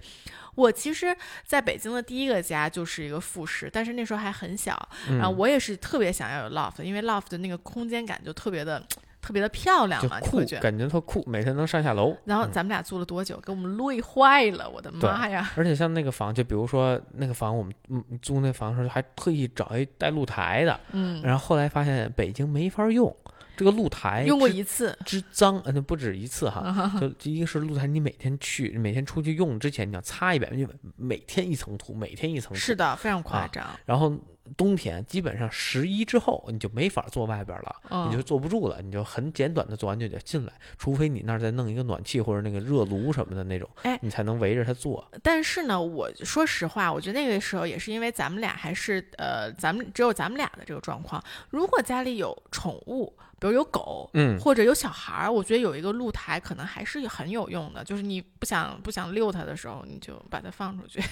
[0.55, 8.81] 我其实在北京的第一个家就是一个复式，但是那时候还很小，嗯然后我也是特别想要有 loft，因为 loft 的那个空间感就特别的
[9.25, 10.41] 特别的漂亮就嘛，你酷。
[10.61, 12.11] 感觉特酷，每天能上下楼。
[12.11, 13.41] 嗯然后咱们俩租了多久？
[13.41, 15.51] 给我们累坏了，我的妈呀！
[15.57, 23.15] 而且像那个房，就比如说那个房，我们嗯租那房的时候还特意找一带露台的，嗯，然后后来发现北京没法用
[23.57, 26.61] 这个露台，用过一次，之脏，呃，那不止一次哈。
[26.61, 32.57] 啊 就就一个是露台，你每天去，每天出去用之前你要擦一遍，因为每天一层土，每天一层土。
[32.57, 32.77] 是。
[32.77, 33.65] 的，非常啊夸张。
[33.87, 34.13] 然后
[34.57, 45.07] 冬天基本上十一之后你就没法坐外边了，嗯你就坐不住了，你就很简短的做完就得进来，除非你那儿再弄一个暖气或者那个热炉什么的那种，哎你才能围着它坐。
[45.23, 51.23] 但是呢，我说实话，我觉得那个时候也是因为咱们俩还是呃，咱们只有咱们俩的这个状况。
[51.51, 57.83] 如果家里有宠物，比如有狗，嗯，或者有小孩儿，我觉得有一个露台可能还是很有用的。
[57.85, 61.03] 就是你不想不想遛它的时候，你就把它放出去。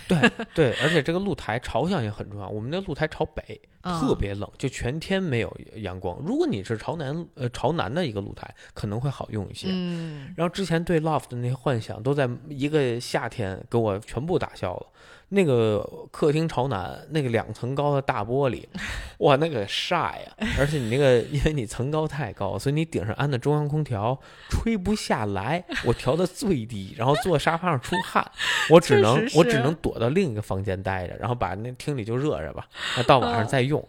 [0.54, 2.48] 对， 而且这个露台朝向也很重要。
[2.48, 6.18] 我们那露台朝北，嗯特别冷，就全天没有阳光。
[6.24, 9.68] 如果你是朝南，呃，朝南的一个露台，可能会好用一些。
[9.70, 14.86] 嗯，然后之前对 loft 的那些幻想，都在一个夏天给我全部打消了。
[15.34, 18.62] 那个客厅朝南，那个两层高的大玻璃，
[19.18, 20.46] 哇，那个晒呀！
[20.58, 24.18] 而且你那个，因为你层高太高，所以你顶上安的中央空调
[24.50, 28.30] 吹不下来，我调的最低，然后坐沙发上出汗，
[28.68, 32.68] 我只能我只能躲到另一个房间待着，然后把那厅里就热着吧，
[32.98, 33.82] 那到晚上再用。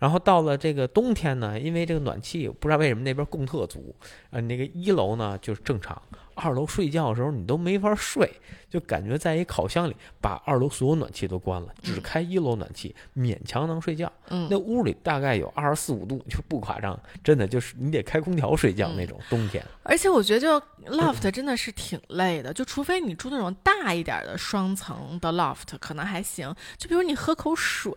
[0.00, 3.94] 然后到了这个冬天呢，因为这个暖气不知道为什么那边供特足，
[4.30, 6.00] 呃，那个一楼呢就是正常，
[6.38, 8.30] 二楼睡觉的时候你都没法睡，
[8.70, 14.10] 就感觉在一烤箱里把二楼所有暖气都关了，只开一楼暖气，勉强能睡觉。
[14.30, 19.64] 嗯那屋里大概有二十四五度，就不夸张，真的就是你得开空调睡觉嗯那种冬天。
[19.82, 20.60] 而且我觉得就
[20.96, 26.54] loft 真的是挺累的，就除非你住那种大一点的双层的 loft，可能还行。
[26.76, 27.92] 就比如你喝口水，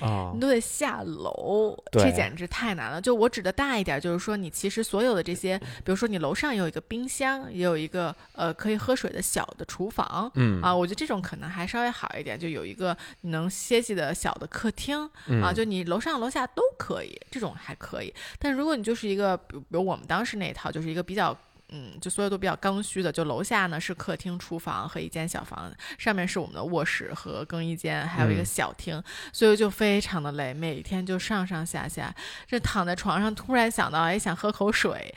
[0.00, 3.00] 啊你都得下楼，这简直太难了。
[3.00, 10.30] 就我指的大一点，就是说你其实所有的这些，比如说你楼上有一个冰箱，也有一个呃可以喝水的小的厨房。
[10.34, 18.12] 嗯啊，我觉得这种可能还稍微好一点，就有一个你能歇息的小的客厅、嗯啊，就你楼上楼下都可以，这种还可以。
[18.38, 21.36] 但如果你就是一个，比如比如我们当时那一套，就是一个比较。
[21.70, 25.68] 嗯，就所有都比较刚需的，就楼下呢是客厅、厨房和一间小房，
[25.98, 29.02] 上面是我们的卧室和更衣间，还有一个嗯小厅，
[29.32, 32.14] 所以就非常的累，每天就上上下下，
[32.46, 35.12] 这躺在床上突然想到，哎，想喝口水，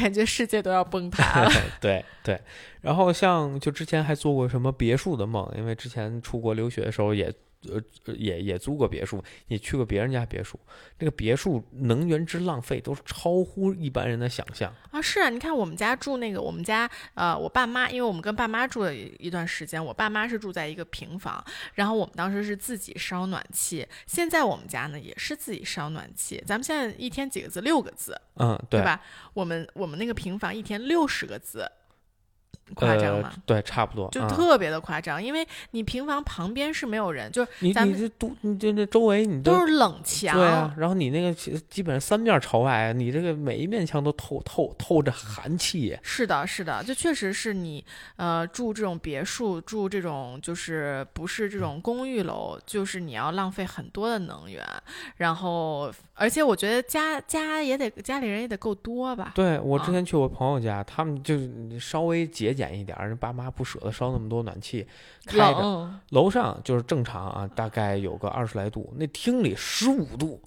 [0.00, 1.50] 感觉世界都要崩塌了。
[1.80, 2.40] 对对，
[2.80, 7.32] 然后像就之前还做过什么别墅的梦，因为之前出国留学的时候也。
[7.68, 10.58] 呃，呃也也租过别墅，也去过别人家别墅。
[10.98, 14.72] 那个别墅能源之浪费都是超乎一般人的想象。
[14.90, 21.44] 啊，是啊，你看我们家住那个，我们家呃，我爸妈，因为我们跟爸妈住了一一段时间，我爸妈是住在一个平房，
[21.74, 29.00] 然后我们当时是自己烧暖气，现在我们家呢也是自己烧暖气，咱们现在一天几个字，六个字，嗯，对对吧？
[29.34, 31.70] 我们我们那个平房一天六十个字，
[32.74, 33.32] 夸张吗？
[33.44, 45.98] 对，差不多，就特别的夸张，因为你平房旁边是没有人，就是你你这都你这这周围你都是冷墙，对啊，然后你那个基本上三面朝外，你这个每一面墙都透透透着寒气。
[46.02, 47.84] 是的，是的，就确实是你
[48.16, 54.64] 呃住这种别墅，住这种就是不是这种公寓楼，就是你要浪费很多的能源，
[55.16, 59.32] 然后而且我觉得家家也得家里人也得够多吧。
[59.34, 61.34] 对我之前去我朋友家，他们就
[61.78, 64.86] 稍微节俭一点，人爸妈不舍得烧那么多暖气，
[65.24, 70.40] 开着楼上就是正常啊，大概有个二十来度，那厅里十五度。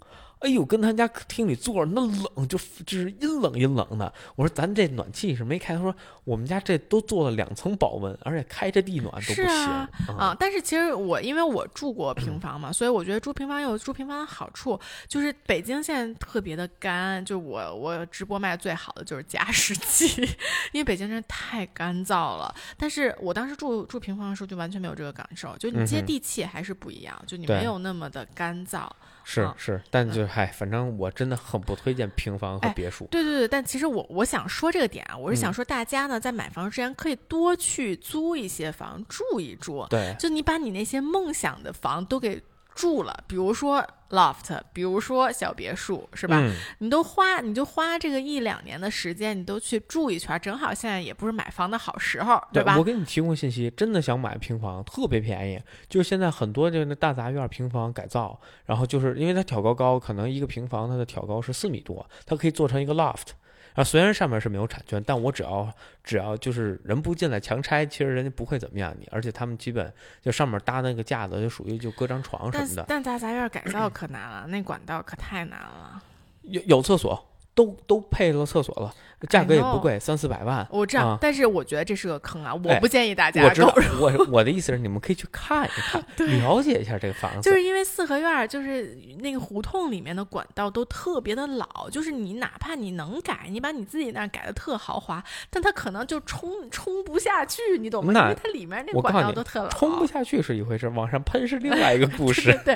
[0.43, 4.13] 哎呦，跟他家客厅里坐着那冷，就就是阴冷阴冷的。
[4.35, 9.89] 我说咱这暖气是没开，他说我们家这都做了两层保温，而且开着地暖都不行啊。
[10.17, 14.77] 啊，但是其实我因为我住过平房嘛，所以我觉得住平房有住平房的好处，
[15.07, 17.23] 就是北京现在特别的干。
[17.23, 20.21] 就我我直播卖最好的就是加湿器，
[20.73, 22.53] 因为北京真的太干燥了。
[22.77, 28.89] 但是我当时住住平房的时候就完全没有这个感受，就你接地气还是不一样，就你没有那么的干燥。
[29.25, 33.07] 是是，但就嗨，反正我真的很不推荐平房和别墅。
[33.11, 39.85] 对对对，但其实我我想说这个点啊，我是想说大家呢在买房之前可以多去租一些房住一住。
[39.91, 42.41] 对，就你把你那些梦想的房都给。
[42.75, 46.41] 住了，比如说 loft，比如说小别墅，是吧？
[46.77, 52.77] 你都花，你就花这个一两年的时间，你都去住一圈，正好现在也不是买房的好时候，对吧？
[52.77, 55.59] 我给你提供信息，真的想买平房，特别便宜，
[55.89, 63.29] 就是现在很多就那大杂院平房改造，然后就是因为它挑高高，可能一个平房它的挑高是四米多，它可以做成一个 loft。
[63.75, 69.07] 啊，虽然上面是没有产权，但我只要只要就是人不进来强拆，其实人家不会怎么样你。
[69.11, 72.85] 而且他们基本就上面搭那个架子，就属于就搁张床什么的。
[72.87, 76.01] 但大杂院改造可难了，那管道可太难了。
[76.43, 78.93] 有有厕所，都都配了厕所了。
[79.29, 80.65] 价格也不贵，三四百万。
[80.69, 82.53] 我知道，但是我觉得这是个坑啊！
[82.53, 83.43] 我不建议大家。
[83.43, 86.03] 我知道，我我的意思是，你们可以去看一看，
[86.39, 87.41] 了解一下这个房子。
[87.41, 98.13] 就是因为四合院，就是那个胡同里面的管道都特别的老，就是你哪怕你能改，你把你自己那改的特豪华，但它可能就冲冲不下去，你懂吗？
[98.13, 99.69] 因为它里面那管道都特老。
[99.69, 102.59] 冲不下去是一回事，往上喷是另 外一个故事。
[102.65, 102.75] 对，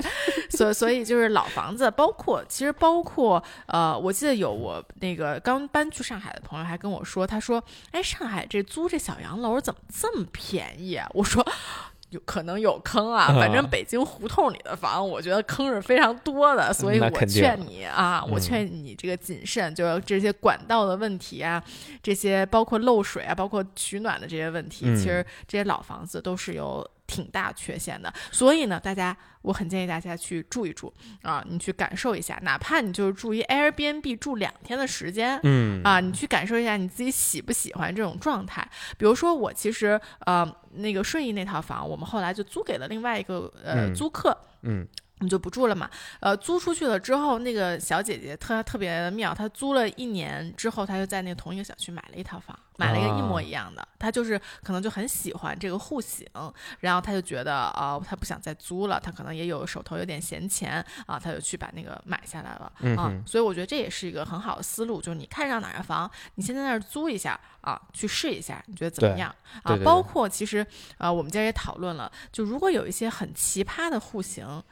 [0.50, 6.34] 所所以就是老房子，包括其实包括呃，我记得有我那个刚搬去上海。
[6.40, 7.62] 朋友还跟我说，他说
[7.92, 11.46] ：“哎，上海这租这小洋楼怎么这么便宜啊？”我说
[12.10, 21.62] ：“有可能有坑啊，反正北京胡同里的房，我觉得坑是非常多的，所以我劝你啊，我劝你这个谨慎，就这些管道的问题啊，
[22.02, 30.92] 这些包括漏水啊，包括取暖的这些问题，其实这些老房子都是有。”挺大缺陷的，所以呢，大家我很建议大家去住一住
[31.22, 38.68] 啊，你去感受一下，哪怕你就是住一 Airbnb 住两天的时间，嗯啊，你去感受一下你自己喜不喜欢这种状态。
[38.96, 44.86] 比如说我其实呃那个顺义那套房，我们后来就租给了另外一个呃租客，嗯。
[45.18, 45.90] 我们就不住了嘛，
[46.20, 53.86] 呃，租出去了之后，那个小姐姐特特别妙，她租了一年之后，她就在那个同一个小区买了一套房，买了一个一模一样的。
[53.98, 56.24] 她就是可能就很喜欢这个户型，
[56.78, 63.12] 然后她就觉得啊，她不想再租了，她可能也有手头有点闲钱啊，她就去把那个买下来了啊。
[63.26, 69.76] 所以我觉得这也是一个很好的思路，就是你看上哪个房，你先在那儿租一下啊，去试一下，你觉得怎么样啊？
[69.84, 70.64] 包括其实
[70.96, 74.62] 啊，我们今儿也讨论了，就如果有一些很奇葩的户型。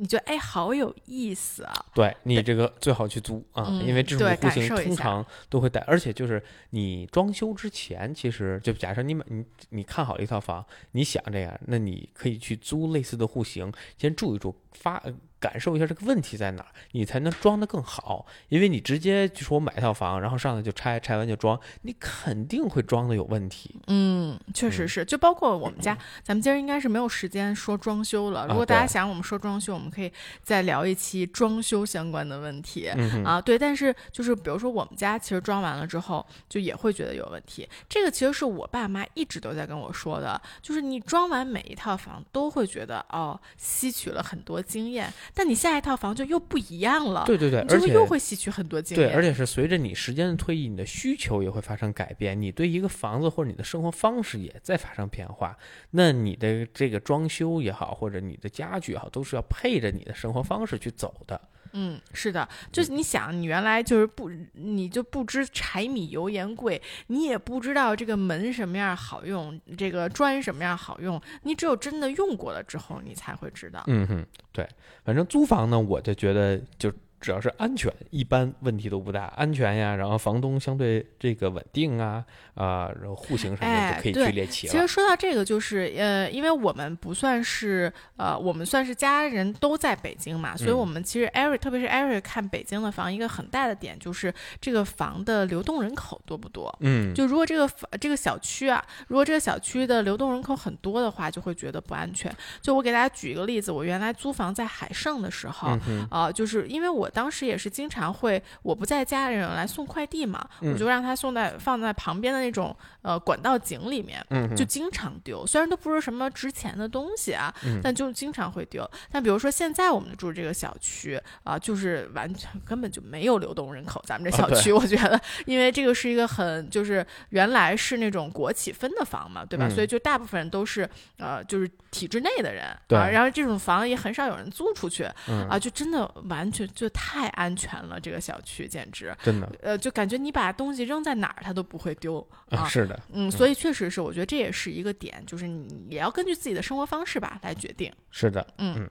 [0.00, 1.86] 你觉得哎，好有意思啊！
[1.92, 6.40] 对你这个最好去租啊，因为这种户型通常都会带，而且就是
[6.70, 15.02] 你装修之前，其实就假设你买你你看好了一套房，你想这样，那你可以去租类似的户型，先住一住，发。
[15.40, 18.26] 感受一下这个问题在哪儿，你才能装得更好。
[18.48, 23.74] 因为你直接就说我买一套房，然后上来就拆，拆完就装，你肯定会装的有问题。
[23.86, 25.04] 嗯，确实是。
[25.04, 28.46] 就包括我们家，咱们今儿应该是没有时间说装修了。
[28.48, 30.12] 如果大家想我们说装修，我们可以
[30.42, 32.88] 再聊一期装修相关的问题
[33.24, 33.40] 啊。
[33.40, 37.68] 对，但是就是比如说我们家其实装完了之后，就也会觉得有问题。
[37.88, 45.12] 这个其实是我爸妈一直都在跟我说的，就是你装完每一套房都会觉得哦，吸取了很多经验。
[45.34, 49.08] 但你下一套房就又不一样了，对对对，而且又会吸取很多经验。
[49.08, 55.56] 对，而且是随着你时间的推移，你的需求也会发生改变，你对一个房子或者你的生活方式也在发生变化。
[55.90, 61.40] 那你的这个装修也好，或者你的家具也好，都是要配着你的生活方式去走的。
[61.72, 73.82] 嗯，是的，就是你想，你原来就是不，你就不知柴米油盐贵，你也不知道这个门什么样好用，这个砖什么样好用，你只有真的用过了之后，你才会知道。
[73.86, 74.68] 嗯哼，对，
[75.04, 79.24] 反正租房呢，我就觉得就只要是安全，一般问题都不大。
[79.36, 84.72] 安全呀，然后房东相对这个稳定啊啊，然后户型什么的就可以去列齐了。
[84.72, 96.74] 其实说到这个，就是呃，因为我们不算是呃，我们算是家人都在北京嘛，所以我们其实 Eric，特别是 Eric 看北京的房，一个很大的点就是这个房的流动人口多不多。
[96.80, 102.32] 嗯，就如果这个房这个小区啊，如果这个小区的流动人口很多的话，就会觉得不安全。
[102.60, 105.76] 就我给大家举一个例子，我原来租房在海盛的时候，
[106.10, 114.24] 啊，就是因为我当时也是经常会我不在家，人来送快递嘛，我就让他送在放在旁边的那种呃管道井里面，
[114.56, 115.46] 就经常丢。
[115.46, 118.88] 虽然都不是什么值钱的东西啊，但就经常会丢。
[119.10, 124.02] 但比如说现在我们住这个小区啊，就是完全根本就没有流动人口。
[124.06, 129.68] 咱们这小区，我觉得，因为这个是一个很就是原来是那种国企分的房嘛，对吧？
[129.74, 130.88] 所以就大部分人都是
[131.18, 132.64] 呃就是体制内的人
[132.98, 135.04] 啊，然后这种房也很少有人租出去
[135.48, 142.66] 啊，就真的完全就太安全了，这个小区简直真的，呃，就感觉你把东西扔在哪儿，它都不会丢啊。
[142.66, 147.90] 是的，嗯，所以确实是，我觉得这也是一个点，就是你也要根据自己的生活方式吧来决定。
[148.10, 148.90] 是的，嗯，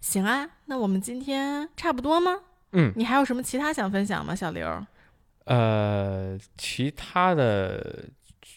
[0.00, 2.32] 行啊，那我们今天差不多吗？
[2.72, 4.84] 嗯，你还有什么其他想分享吗，小刘？
[5.44, 8.04] 呃，其他的。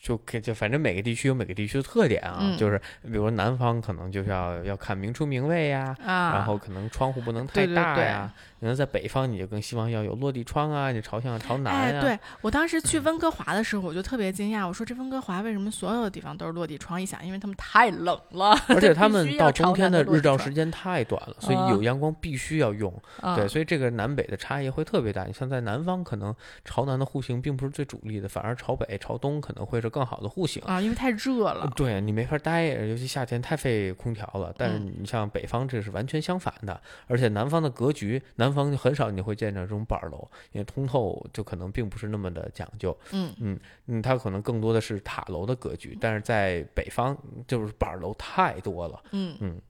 [0.01, 8.31] 就可就反正每个地区有每个地区的特点啊，就是比如南方可能就是要要看明厨明卫呀，啊然后可能窗户不能太大呀。
[8.65, 11.79] 可能在北方你就更希望要有落地窗啊，你朝向朝南啊。
[11.79, 17.01] 哎，对我当时去温哥华的时候，我就特别惊讶，我说这温哥华为什么所有的地方都是落地窗？
[17.01, 22.91] 一想，因为他们太冷了，而 且他们到冬天的日照时间太短了，所以有阳光必须要用。
[23.35, 25.23] 对，所以这个南北的差异会特别大。
[25.25, 29.85] 你像在南方，可能朝南的户型并不是最主力的，反而朝北、朝东可能会是。
[29.95, 34.51] 更好的户型啊，因为太热了，对你没法待，尤其夏天太费空调了。
[34.57, 42.97] 但是你像北方，这是完全相反的，而且南方的格局，南方很少你会见着这种板楼，因为通透就可能并不是那么的讲究。
[43.11, 49.03] 嗯嗯嗯，它可能更多的是塔楼的格局，但是在北方就是板楼太多了。
[49.11, 49.61] 嗯嗯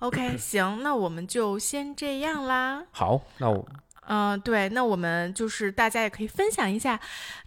[0.00, 2.84] ，OK，行，那我们就先这样啦。
[2.90, 3.66] 好，那我。
[4.08, 6.98] 嗯，对，那我们就是大家也可以分享一下，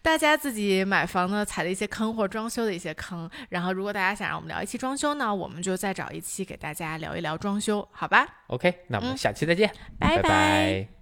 [0.02, 3.30] 大家自己买房呢踩的一些坑或者装修的一些坑。
[3.50, 10.97] 然后，如果大家想让我们聊一期装修呢，我们就再找一期给大家聊一聊装修，好吧？OK，那我们下期再见，拜拜。